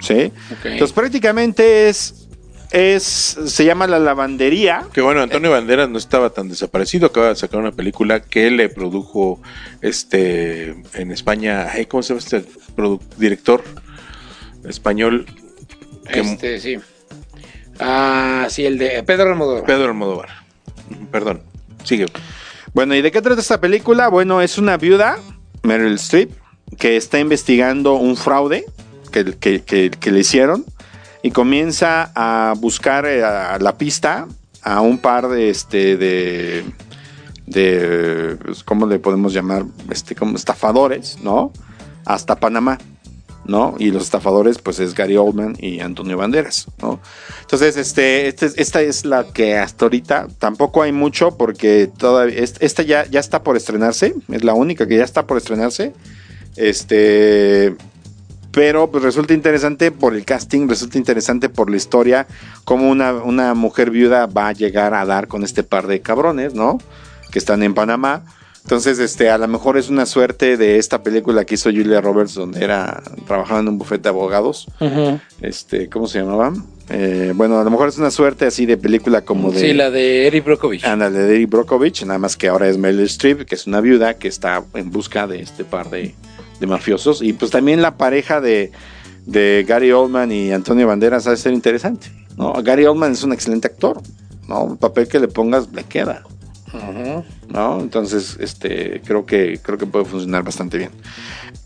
[0.00, 0.32] ¿Sí?
[0.64, 2.26] Entonces prácticamente es,
[2.72, 3.02] es,
[3.46, 4.84] se llama La Lavandería.
[4.92, 8.68] Que bueno, Antonio Banderas no estaba tan desaparecido, acaba de sacar una película que le
[8.68, 9.40] produjo
[9.80, 12.44] este en España, ay, ¿cómo se llama este
[13.18, 13.62] director
[14.68, 15.26] español?
[16.12, 16.78] Que Este, sí.
[17.82, 19.64] Ah, sí, el de Pedro Almodóvar.
[19.64, 20.28] Pedro Almodóvar.
[21.10, 21.42] Perdón,
[21.84, 22.06] sigue.
[22.74, 24.08] Bueno, ¿y de qué trata esta película?
[24.08, 25.18] Bueno, es una viuda,
[25.62, 26.30] Meryl Streep,
[26.78, 28.64] que está investigando un fraude
[29.10, 30.64] que, le hicieron
[31.22, 34.26] y comienza a buscar eh, a la pista
[34.62, 36.64] a un par de, este, de
[38.42, 39.64] pues, ¿cómo le podemos llamar?
[39.90, 41.52] Este, como estafadores, ¿no?
[42.04, 42.78] Hasta Panamá.
[43.44, 43.74] ¿No?
[43.78, 47.00] Y los estafadores, pues es Gary Oldman y Antonio Banderas, ¿no?
[47.40, 52.62] Entonces, este, este- esta es la que hasta ahorita tampoco hay mucho porque todavía, est-
[52.62, 55.92] esta ya, ya está por estrenarse, es la única que ya está por estrenarse,
[56.56, 57.74] este,
[58.52, 62.26] pero pues resulta interesante por el casting, resulta interesante por la historia,
[62.64, 66.54] cómo una, una mujer viuda va a llegar a dar con este par de cabrones,
[66.54, 66.78] ¿no?
[67.30, 68.24] Que están en Panamá.
[68.64, 72.34] Entonces, este, a lo mejor es una suerte de esta película que hizo Julia Roberts,
[72.34, 74.68] donde era, trabajaba en un bufete de abogados.
[75.40, 76.52] Este, ¿cómo se llamaba?
[76.88, 79.60] Eh, bueno, a lo mejor es una suerte así de película como de.
[79.60, 80.84] Sí, la de Eric Brockovich.
[80.84, 84.14] Ándale, de Eddie Brockovich, nada más que ahora es Meryl Streep, que es una viuda
[84.14, 86.14] que está en busca de este par de,
[86.60, 87.22] de mafiosos.
[87.22, 88.72] Y pues también la pareja de,
[89.26, 92.08] de Gary Oldman y Antonio Banderas ha de ser interesante.
[92.36, 92.52] ¿no?
[92.62, 94.00] Gary Oldman es un excelente actor.
[94.48, 94.72] ¿no?
[94.72, 96.24] El papel que le pongas le queda.
[97.48, 97.80] ¿No?
[97.80, 100.90] Entonces, este, creo que, creo que puede funcionar bastante bien.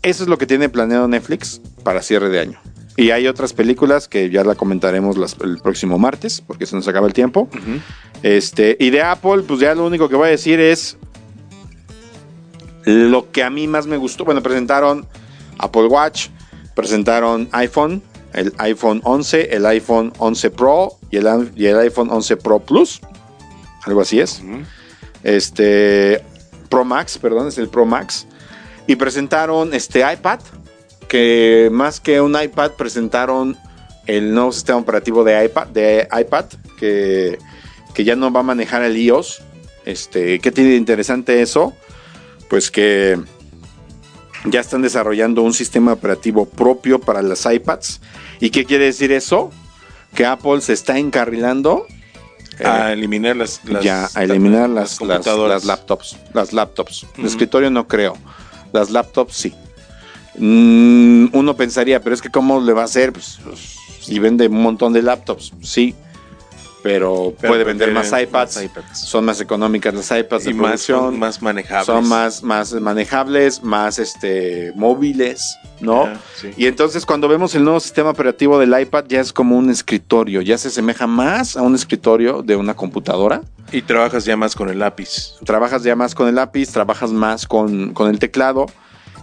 [0.03, 2.59] Eso es lo que tiene planeado Netflix para cierre de año.
[2.95, 6.87] Y hay otras películas que ya la comentaremos las- el próximo martes, porque se nos
[6.87, 7.47] acaba el tiempo.
[8.23, 10.97] Este, y de Apple, pues ya lo único que voy a decir es
[12.85, 14.25] lo que a mí más me gustó.
[14.25, 15.05] Bueno, presentaron
[15.59, 16.29] Apple Watch,
[16.75, 18.01] presentaron iPhone,
[18.33, 23.01] el iPhone 11, el iPhone 11 Pro y el, y el iPhone 11 Pro Plus.
[23.85, 24.41] Algo así es.
[25.27, 26.23] Este
[26.69, 28.25] Pro Max, perdón, es el Pro Max.
[28.87, 30.39] Y presentaron este iPad,
[31.09, 33.57] que más que un iPad presentaron
[34.05, 36.45] el nuevo sistema operativo de iPad, de iPad
[36.79, 37.37] que,
[37.93, 39.41] que ya no va a manejar el iOS.
[39.83, 41.73] Este, ¿Qué tiene de interesante eso?
[42.49, 43.19] Pues que
[44.45, 47.99] ya están desarrollando un sistema operativo propio para las iPads.
[48.39, 49.51] ¿Y qué quiere decir eso?
[50.15, 51.85] Que Apple se está encarrilando
[52.65, 55.63] A eliminar las, las- ya a eliminar las, las, computadoras.
[55.63, 56.17] las laptops.
[56.33, 57.05] Las laptops.
[57.17, 58.17] El escritorio no creo.
[58.73, 59.53] Las laptops sí.
[60.37, 63.11] Mm, uno pensaría, pero es que ¿cómo le va a hacer?
[63.13, 65.95] Pues, pues, si vende un montón de laptops, sí.
[66.87, 68.55] Pero, Pero puede vender más iPads.
[68.55, 68.99] más iPads.
[68.99, 70.99] Son más económicas las iPads de y más, producción.
[70.99, 71.85] son más manejables.
[71.85, 76.07] Son más, más manejables, más este, móviles, ¿no?
[76.35, 76.51] Sí.
[76.55, 80.41] Y entonces cuando vemos el nuevo sistema operativo del iPad ya es como un escritorio,
[80.41, 83.41] ya se asemeja más a un escritorio de una computadora.
[83.71, 85.33] Y trabajas ya más con el lápiz.
[85.45, 88.67] Trabajas ya más con el lápiz, trabajas más con, con el teclado.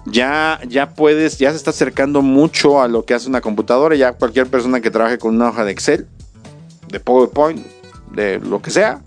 [0.07, 3.97] Ya, ya puedes, ya se está acercando mucho a lo que hace una computadora.
[3.97, 6.07] Ya cualquier persona que trabaje con una hoja de Excel,
[6.95, 7.61] de PowerPoint,
[8.13, 9.03] de lo que sea,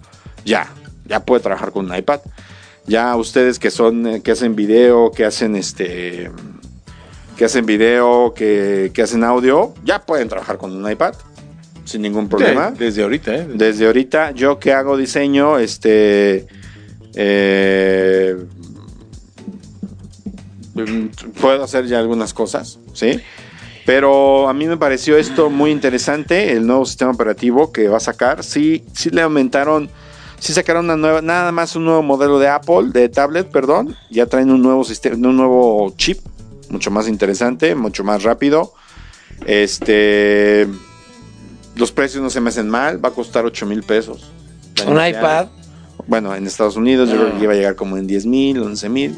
[0.46, 0.68] ya,
[1.06, 2.20] ya puede trabajar con un iPad.
[2.86, 6.30] Ya ustedes que son, eh, que hacen video, que hacen este,
[7.38, 11.14] que hacen video, que, que hacen audio, ya pueden trabajar con un iPad
[11.86, 12.72] sin ningún problema.
[12.72, 13.48] Sí, desde ahorita, ¿eh?
[13.54, 16.46] Desde ahorita, yo que hago diseño, este.
[17.16, 18.36] eh,
[20.76, 21.08] mm,
[21.40, 23.22] puedo hacer ya algunas cosas, ¿sí?
[23.88, 28.02] Pero a mí me pareció esto muy interesante, el nuevo sistema operativo que va a
[28.02, 28.44] sacar.
[28.44, 29.90] Sí, sí le aumentaron
[30.40, 33.96] Sí sacaron una nueva, nada más un nuevo modelo de Apple, de tablet, perdón.
[34.10, 36.20] Ya traen un nuevo sistema, un nuevo chip,
[36.70, 38.74] mucho más interesante, mucho más rápido.
[39.46, 40.68] Este,
[41.76, 44.32] los precios no se me hacen mal, va a costar 8 mil pesos.
[44.86, 45.48] Un iPad.
[46.08, 48.90] Bueno, en Estados Unidos yo creo que iba a llegar como en 10 mil, 11
[48.90, 49.18] mil.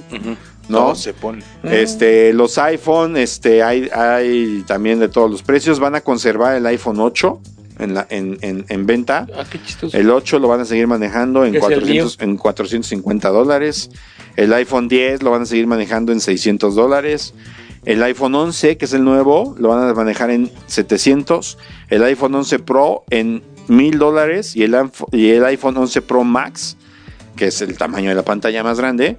[0.68, 0.94] No.
[0.96, 1.44] Se pone.
[1.64, 5.80] Este, los iPhone, este, hay, hay también de todos los precios.
[5.80, 7.42] Van a conservar el iPhone 8
[7.80, 9.26] en, la, en, en, en venta.
[9.36, 9.98] Ah, qué chistoso.
[9.98, 13.90] El 8 lo van a seguir manejando en, ¿Qué es el 400, en 450 dólares.
[14.36, 17.34] El iPhone 10 lo van a seguir manejando en 600 dólares.
[17.86, 21.58] El iPhone 11, que es el nuevo, lo van a manejar en 700.
[21.90, 24.56] El iPhone 11 Pro en 1000 dólares.
[24.56, 26.76] Y el, iPhone- y el iPhone 11 Pro Max,
[27.36, 29.18] que es el tamaño de la pantalla más grande,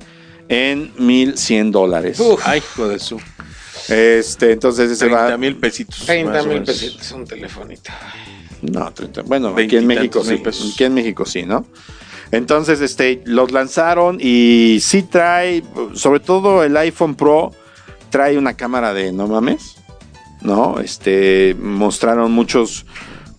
[0.48, 2.20] en 1100 dólares.
[2.20, 3.20] Uf, Ay, hijo de su.
[3.88, 5.36] Este, entonces ese 30 va.
[5.36, 6.04] mil pesitos.
[6.06, 7.90] 30 más o mil pesitos, un telefonito.
[8.62, 9.22] No, 30.
[9.22, 10.32] Bueno, aquí en México sí.
[10.32, 10.72] mil pesos.
[10.74, 11.64] Aquí en México sí, ¿no?
[12.32, 17.52] Entonces, este, los lanzaron y sí trae, sobre todo el iPhone Pro,
[18.10, 19.76] trae una cámara de no mames,
[20.42, 20.78] ¿no?
[20.80, 22.86] Este, mostraron muchos,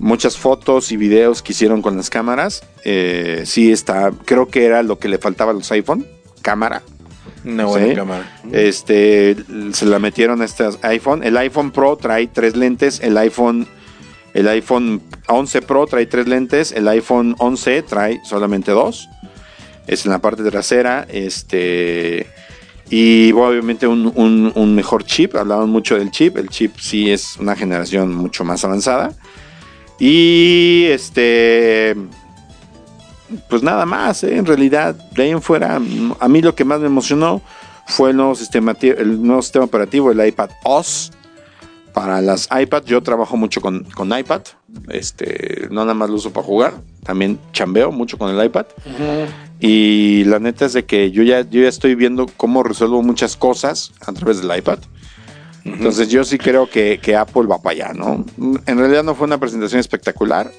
[0.02, 2.64] muchas fotos y videos que hicieron con las cámaras.
[2.84, 6.06] Eh, sí está, creo que era lo que le faltaba a los iPhone,
[6.42, 6.82] cámara.
[7.46, 7.96] Una buena Sí.
[7.96, 8.40] cámara.
[8.52, 9.36] Este,
[9.74, 11.24] se la metieron a este iPhone.
[11.24, 13.00] El iPhone Pro trae tres lentes.
[13.00, 13.68] El iPhone,
[14.34, 16.72] el iPhone 11 Pro trae tres lentes.
[16.72, 19.08] El iPhone 11 trae solamente dos.
[19.88, 21.06] Es en la parte trasera.
[21.10, 22.28] Este,
[22.92, 25.36] y obviamente un, un- un mejor chip.
[25.36, 26.38] Hablaban mucho del chip.
[26.38, 29.14] El chip sí es una generación mucho más avanzada.
[30.04, 31.96] Y este,
[33.48, 34.36] pues nada más, ¿eh?
[34.36, 37.40] en realidad, de ahí en fuera, a mí lo que más me emocionó
[37.86, 41.12] fue el nuevo sistema, el nuevo sistema operativo, el iPad OS.
[41.94, 44.42] Para las iPad, yo trabajo mucho con, con iPad,
[44.90, 46.74] este, no nada más lo uso para jugar,
[47.04, 48.66] también chambeo mucho con el iPad.
[49.60, 53.38] Y la neta es de que yo ya, yo ya estoy viendo cómo resuelvo muchas
[53.38, 54.80] cosas a través del iPad.
[55.64, 58.26] Entonces yo sí creo que, que Apple va para allá, ¿no?
[58.66, 60.52] En realidad no fue una presentación espectacular.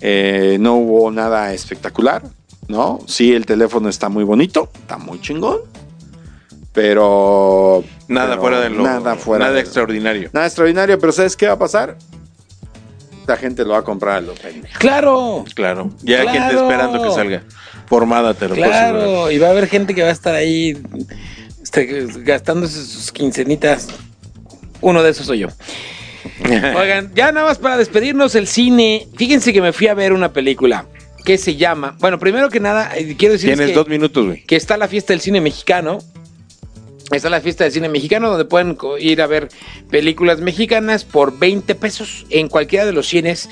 [0.00, 2.22] Eh, no hubo nada espectacular,
[2.68, 3.00] ¿no?
[3.06, 5.58] Sí, el teléfono está muy bonito, está muy chingón.
[6.72, 7.82] Pero...
[8.08, 8.84] Nada pero fuera de lo.
[8.84, 10.30] Nada fuera Nada de- extraordinario.
[10.32, 11.96] Nada extraordinario, pero ¿sabes qué va a pasar?
[13.26, 14.78] La gente lo va a comprar a lo pendejo.
[14.78, 15.90] Claro, Claro.
[16.02, 17.42] Ya hay gente esperando que salga.
[17.86, 19.30] Formada, te lo claro.
[19.30, 20.80] Y va a haber gente que va a estar ahí
[21.86, 23.88] gastándose sus quincenitas.
[24.80, 25.48] Uno de esos soy yo.
[26.44, 29.08] Oigan, ya nada más para despedirnos el cine.
[29.16, 30.86] Fíjense que me fui a ver una película
[31.24, 31.96] que se llama.
[32.00, 34.44] Bueno, primero que nada, eh, quiero decir Tienes que, dos minutos, güey.
[34.44, 35.98] que está la fiesta del cine mexicano.
[37.10, 39.48] Está la fiesta del cine mexicano donde pueden ir a ver
[39.90, 43.48] películas mexicanas por 20 pesos en cualquiera de los cines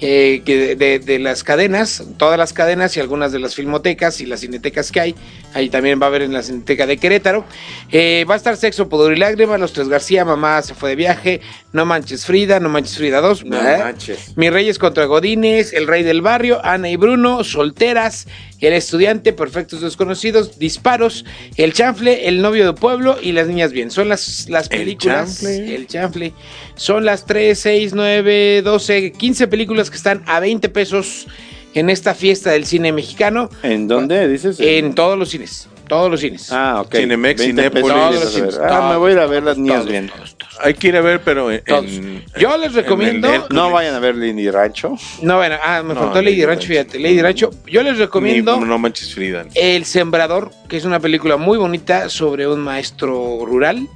[0.00, 4.40] eh, que de, las cadenas, todas las cadenas y algunas de las filmotecas y las
[4.40, 5.14] cinetecas que hay.
[5.52, 7.44] Ahí también va a haber en la cineteca de Querétaro.
[7.90, 10.96] Eh, va a estar Sexo, Pudor y Lágrimas, Los Tres García, Mamá se fue de
[10.96, 11.40] viaje,
[11.72, 13.44] No Manches Frida, No Manches Frida 2.
[13.44, 13.78] No ¿eh?
[13.78, 14.36] manches.
[14.36, 18.26] Mis Reyes contra Godines, El Rey del Barrio, Ana y Bruno, Solteras,
[18.60, 21.24] El Estudiante, Perfectos Desconocidos, Disparos,
[21.56, 23.90] El Chanfle, El Novio de Pueblo y Las Niñas Bien.
[23.90, 25.40] Son las, las El películas.
[25.40, 25.74] Chanfle.
[25.74, 26.32] El Chanfle.
[26.74, 31.26] Son las 3, 6, 9, 12, 15 películas que están a 20 pesos
[31.74, 33.48] en esta fiesta del cine mexicano.
[33.62, 34.58] ¿En dónde dices?
[34.60, 35.68] En todos los cines.
[35.90, 36.50] Todos los cines.
[36.50, 36.94] Ah, ok.
[36.94, 37.88] Cinemex, 20 Cinépolis.
[37.88, 40.08] Todos los cines, Ah, me voy a ir a ver las niñas todos, bien.
[40.08, 40.56] todos, todos.
[40.62, 41.62] Hay que ir a ver, pero en.
[41.64, 41.84] Todos.
[41.84, 43.46] en- Yo les en recomiendo-.
[43.50, 44.96] No vayan a ver Lindy Rancho.
[45.20, 46.68] No, bueno, ah, me No, faltó Lady Lady Rancho, Rancho.
[46.68, 46.98] fíjate.
[47.00, 47.50] Lady Rancho.
[47.66, 48.56] Yo les recomiendo.
[48.58, 49.44] Ni- no manches Frida.
[49.54, 53.88] El Sembrador, que es una película muy bonita sobre un maestro rural,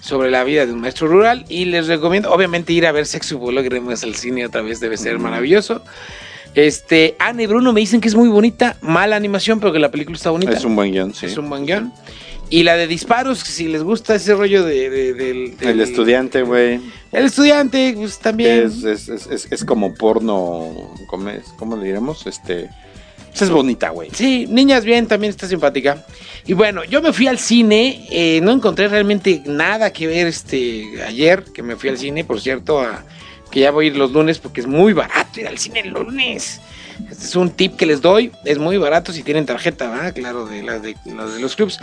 [0.00, 1.44] sobre la vida de un maestro rural.
[1.48, 4.96] Y les recomiendo, obviamente, ir a ver Sexo y Lágrimas al cine otra vez, debe
[4.96, 5.82] ser maravilloso.
[6.54, 9.90] Este, Ana y Bruno me dicen que es muy bonita, mala animación, pero que la
[9.90, 10.52] película está bonita.
[10.52, 11.26] Es un buen guion, sí.
[11.26, 11.92] Es un buen guion.
[12.50, 16.80] Y la de disparos, si les gusta ese rollo de, El estudiante, güey.
[17.10, 18.66] El estudiante, pues también.
[18.66, 20.92] Es, es, es, es, como porno.
[21.08, 21.44] ¿Cómo, es?
[21.58, 22.26] ¿Cómo le diremos?
[22.26, 22.70] Este.
[23.30, 24.10] pues es bonita, güey.
[24.12, 26.04] Sí, Niñas Bien también está simpática.
[26.46, 31.02] Y bueno, yo me fui al cine, eh, no encontré realmente nada que ver este
[31.06, 33.04] ayer, que me fui al cine, por cierto, a-
[33.54, 35.90] que ya voy a ir los lunes porque es muy barato ir al cine el
[35.90, 36.60] lunes.
[37.08, 40.12] Este es un tip que les doy, es muy barato si tienen tarjeta, ¿verdad?
[40.12, 41.78] Claro, de las de, las de los clubs.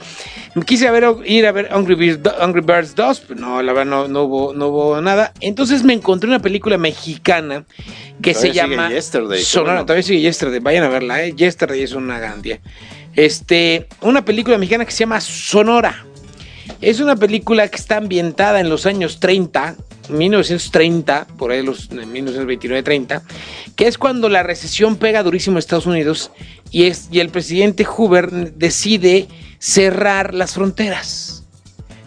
[0.66, 4.08] Quise ver, ir a ver Hungry Birds, Hungry Birds 2, pero no, la verdad no,
[4.10, 5.32] no, hubo, no hubo nada.
[5.40, 7.64] Entonces me encontré una película mexicana
[8.22, 9.72] que se Todavía llama Yesterday, Sonora.
[9.72, 9.86] bueno.
[9.86, 11.34] Todavía sigue Yesterday, vayan a verla, ¿eh?
[11.34, 12.60] Yesterday es una garantía.
[13.16, 16.06] Este, una película mexicana que se llama Sonora.
[16.82, 19.78] Es una película que está ambientada en los años 30
[20.10, 23.22] 1930, por ahí los 1929-30,
[23.76, 26.32] que es cuando la recesión pega durísimo en Estados Unidos
[26.72, 29.28] y, es, y el presidente Hoover decide
[29.60, 31.44] cerrar las fronteras.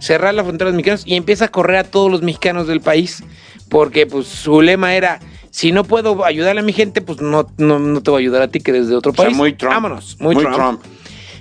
[0.01, 3.23] Cerrar las fronteras mexicanas y empieza a correr a todos los mexicanos del país,
[3.71, 5.21] porque pues su lema era,
[5.51, 8.43] si no puedo ayudarle a mi gente, pues no, no, no te voy a ayudar
[8.43, 9.37] a ti que desde otro O sea, país.
[9.37, 9.73] muy Trump.
[9.75, 10.57] Vámonos, muy, Muy Trump.
[10.57, 10.83] Trump.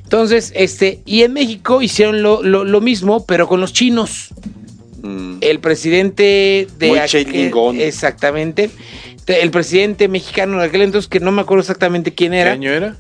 [0.04, 4.30] Entonces, este, y en México hicieron lo, lo- lo mismo, pero con los chinos.
[5.04, 5.38] Mm.
[5.42, 8.70] El presidente de Muy aquel- exactamente.
[9.28, 12.72] El presidente mexicano de aquel entonces, que no me acuerdo exactamente quién ¿Qué era, año
[12.72, 12.98] era?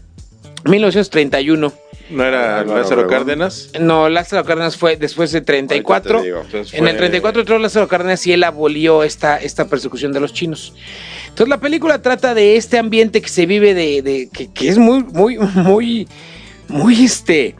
[0.65, 1.73] 1931.
[2.09, 3.07] ¿No era Álvaro Lázaro.
[3.07, 3.71] Cárdenas?
[3.79, 6.17] No, Lázaro Cárdenas fue después de 34.
[6.17, 6.41] Ahorita te digo.
[6.45, 10.33] Entonces En el 34 entró Lázaro Cárdenas y él abolió esta, esta persecución de los
[10.33, 10.73] chinos.
[11.23, 14.77] Entonces la película trata de este ambiente que se vive de, de- que, que es
[14.77, 16.07] muy, muy, muy,
[16.67, 17.55] muy este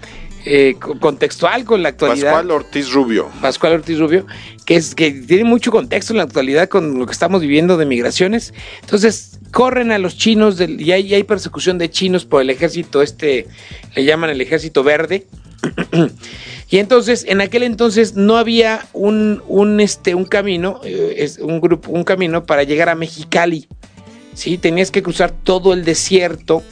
[0.46, 2.32] eh, co- contextual con la actualidad.
[2.34, 3.30] Pascual Ortiz Rubio.
[3.42, 4.26] Pascual Ortiz Rubio,
[4.66, 7.86] que es que tiene mucho contexto en la actualidad con lo que estamos viviendo de
[7.86, 8.54] migraciones.
[8.82, 12.50] Entonces, corren a los chinos del- y, hay, y hay persecución de chinos por el
[12.50, 13.48] ejército este,
[13.96, 15.26] le llaman el ejército verde.
[16.70, 21.62] y entonces, en aquel entonces no había un, un, este, un camino, eh, es un
[21.62, 23.68] grupo, un camino para llegar a Mexicali.
[24.34, 26.64] Sí, tenías que cruzar todo el desierto,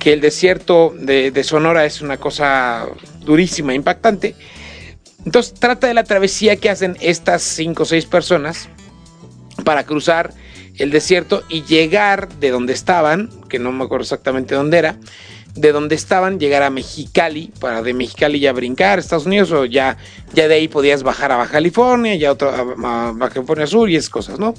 [0.00, 2.88] que el desierto de, Sonora es una cosa
[3.20, 4.34] durísima, impactante.
[5.24, 8.68] Entonces trata de la travesía que hacen estas cinco o seis personas
[9.62, 10.32] para cruzar
[10.76, 14.96] el desierto y llegar de donde estaban, que no me acuerdo exactamente dónde era,
[15.60, 19.66] de donde estaban, llegar a Mexicali, para de Mexicali ya brincar a Estados Unidos, o
[19.66, 19.98] ya,
[20.32, 23.96] ya de ahí podías bajar a Baja California, ya otro, a, Baja California Sur y
[23.96, 24.54] esas cosas, ¿no?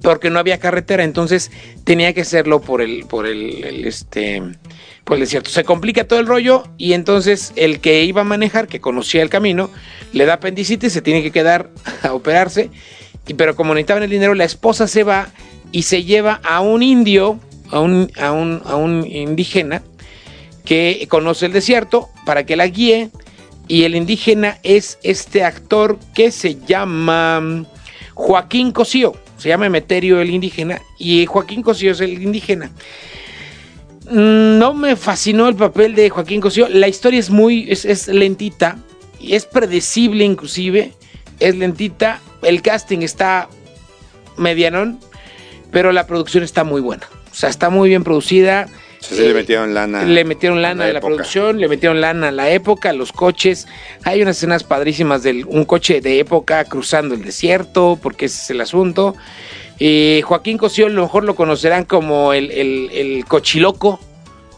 [0.00, 1.50] Porque no había carretera, entonces
[1.84, 4.42] tenía que hacerlo por el, por el, este,
[5.04, 5.50] por el desierto.
[5.50, 9.28] Se complica todo el rollo y entonces el que iba a manejar, que conocía el
[9.28, 9.70] camino,
[10.12, 11.70] le da apendicitis, se tiene que quedar
[12.02, 12.70] a operarse,
[13.26, 15.28] y, pero como necesitaban el dinero, la esposa se va
[15.70, 17.38] y se lleva a un indio,
[17.70, 19.82] a un, a un, a un indígena,
[20.66, 23.10] que conoce el desierto para que la guíe.
[23.68, 27.64] Y el indígena es este actor que se llama
[28.14, 32.70] Joaquín Cosío, se llama Emeterio el indígena y Joaquín Cosío es el indígena.
[34.08, 38.06] Mm, No me fascinó el papel de Joaquín Cosío, la historia es muy, es, es
[38.06, 38.78] lentita
[39.18, 40.92] y es predecible inclusive,
[41.40, 43.48] es lentita, el casting está
[44.36, 45.00] medianón,
[45.72, 48.68] pero la producción está muy buena, o sea, está muy bien producida.
[49.10, 50.02] Le Eh, metieron lana.
[50.02, 51.14] le metieron lana a a la época.
[51.14, 53.66] producción, le metieron lana a la época, a los coches.
[54.04, 58.50] Hay unas escenas padrísimas de un coche de época cruzando el desierto, porque ese es
[58.50, 59.14] el asunto.
[59.78, 64.00] Eh, Joaquín Cosío, a lo mejor lo conocerán como el, el- el cochiloco,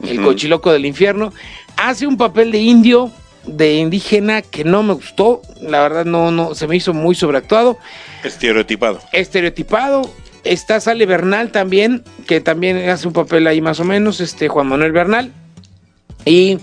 [0.06, 1.32] el cochiloco del infierno.
[1.76, 3.10] Hace un papel de indio,
[3.44, 5.42] de indígena, que no me gustó.
[5.60, 7.78] La verdad, no, no, se me hizo muy sobreactuado
[8.22, 9.00] Estereotipado.
[9.12, 10.02] estereotipado.
[10.48, 14.66] Está Sale Bernal también, que también hace un papel ahí más o menos, este Juan
[14.66, 15.30] Manuel Bernal.
[16.24, 16.58] Y,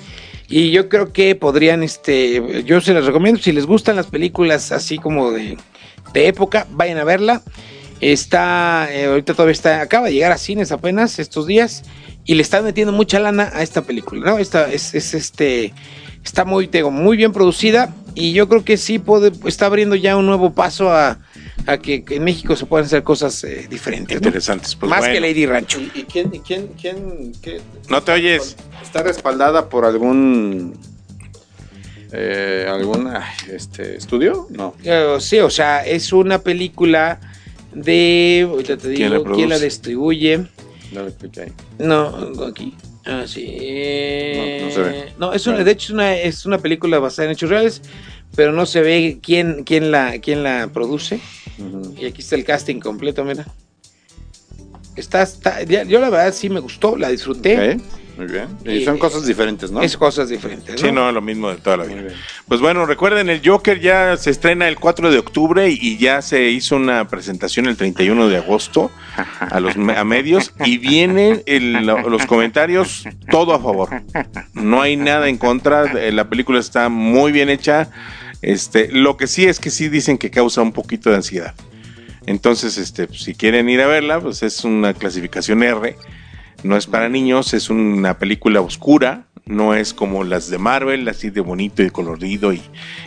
[0.49, 4.71] y yo creo que podrían, este, yo se les recomiendo, si les gustan las películas
[4.71, 5.59] así como de,
[6.13, 7.43] de época, vayan a verla.
[8.01, 11.83] Está, eh, ahorita todavía está, acaba de llegar a cines apenas estos días
[12.25, 14.39] y le están metiendo mucha lana a esta película, ¿no?
[14.39, 15.73] Esta es, es este,
[16.23, 20.17] está muy, digo, muy bien producida y yo creo que sí puede, está abriendo ya
[20.17, 21.19] un nuevo paso a,
[21.67, 24.27] a que, en México se puedan hacer cosas eh, diferentes, ¿no?
[24.27, 24.75] Interesantes.
[24.75, 25.13] Pues Más bueno.
[25.13, 25.79] que Lady Rancho.
[25.79, 28.55] ¿Y, y quién, y quién, quién, qué- No te oyes.
[28.83, 30.73] está respaldada por algún
[32.11, 33.11] eh, algún
[33.51, 34.47] este estudio?
[34.49, 34.75] No.
[34.83, 37.19] Eh, sí, o sea, es una película
[37.73, 38.47] de.
[38.49, 40.45] Ahorita te ¿Quién la digo quién la distribuye.
[40.91, 41.51] No le cliqué ahí.
[41.79, 42.73] No, aquí.
[43.05, 43.45] Ah, sí.
[43.45, 45.13] No, no se ve.
[45.19, 47.81] No, es una, de hecho es una, es una película basada en hechos reales,
[48.35, 51.19] pero no se ve quién, quién, la, quién la produce.
[51.97, 53.45] Y aquí está el casting completo, mira.
[54.95, 57.73] Está, está- ya- yo la verdad sí me gustó, la disfruté.
[57.75, 57.81] Ok,
[58.17, 58.47] Muy bien.
[58.63, 59.81] Y Y- son cosas diferentes, ¿no?
[59.81, 60.87] Es cosas diferentes, ¿no?
[60.87, 62.13] Sí, no, lo mismo de toda la vida.
[62.47, 66.49] Pues bueno, recuerden, el Joker ya se estrena el 4 de octubre y ya se
[66.49, 68.89] hizo una presentación el 31 de agosto
[69.39, 73.89] a los a medios y vienen el- los comentarios todo a favor.
[74.53, 77.89] No hay nada en contra, eh, la película está muy bien hecha.
[78.45, 81.55] Este, lo que sí es que sí dicen que causa un poquito de ansiedad.
[82.27, 85.95] Entonces, este, pues, si quieren ir a verla, pues es una clasificación R.
[86.61, 91.31] No es para niños, es una película oscura, no es como las de Marvel, así
[91.31, 92.61] de bonito y colorido y,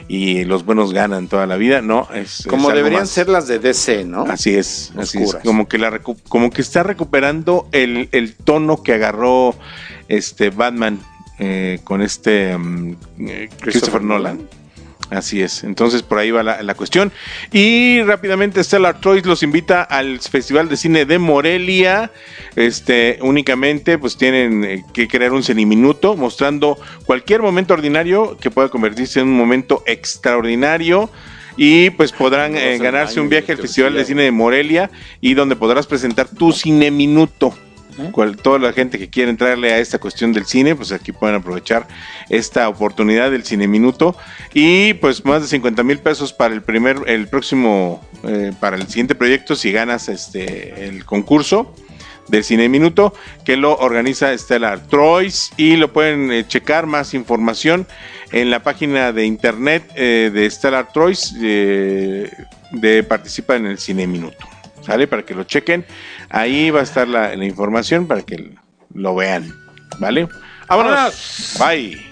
[0.08, 1.82] y los buenos ganan toda la vida.
[1.82, 3.10] No, es Como deberían más.
[3.10, 4.22] ser las de DC, ¿no?
[4.24, 5.36] Así es, así es.
[5.44, 9.54] Como que la como que está recuperando el, el tono que agarró
[10.08, 10.98] este Batman
[11.38, 14.57] eh, con este mm, eh, Christopher, Nolan.
[15.10, 17.12] Así es, entonces por ahí va la, la cuestión.
[17.50, 22.10] Y rápidamente Stellar Toys los invita al Festival de Cine de Morelia.
[22.56, 28.68] Este, únicamente pues tienen eh, que crear un cineminuto mostrando cualquier momento ordinario que pueda
[28.68, 31.10] convertirse en un momento extraordinario.
[31.56, 34.04] Y pues podrán eh, ganarse un viaje al Festival de.
[34.04, 34.90] Cine de Morelia
[35.20, 36.52] y donde podrás presentar tu
[38.42, 41.86] toda la gente que quiere entrarle a esta cuestión del cine, pues aquí pueden aprovechar
[42.28, 44.16] esta oportunidad del Cine Minuto.
[44.54, 48.86] Y pues más de 50 mil pesos para el primer, el próximo, eh, para el
[48.88, 51.74] siguiente proyecto si ganas este el concurso
[52.28, 53.14] del Cine Minuto
[53.44, 57.86] que lo organiza Stellar Troyes y lo pueden eh, checar más información
[58.32, 64.46] en la página de internet eh, de Stellar Troyes de participa en el Cine Minuto.
[64.82, 65.06] ¿Sale?
[65.06, 65.84] Para que lo chequen.
[66.30, 68.54] Ahí va a estar la, la información para que
[68.94, 69.54] lo vean.
[69.98, 70.28] ¿Vale?
[70.68, 71.56] ¡Vámonos!
[71.58, 72.06] Bye.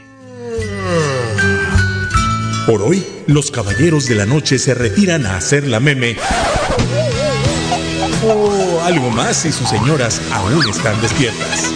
[2.66, 6.16] Por hoy, los caballeros de la noche se retiran a hacer la meme.
[8.24, 11.72] O algo más si sus señoras aún están despiertas.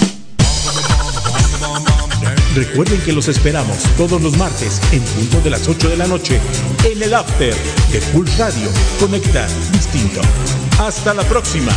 [2.56, 6.40] Recuerden que los esperamos todos los martes en punto de las 8 de la noche
[6.84, 7.54] en el After
[7.92, 8.70] de Pulse Radio.
[8.98, 10.22] Conecta distinto.
[10.78, 11.72] Hasta la próxima.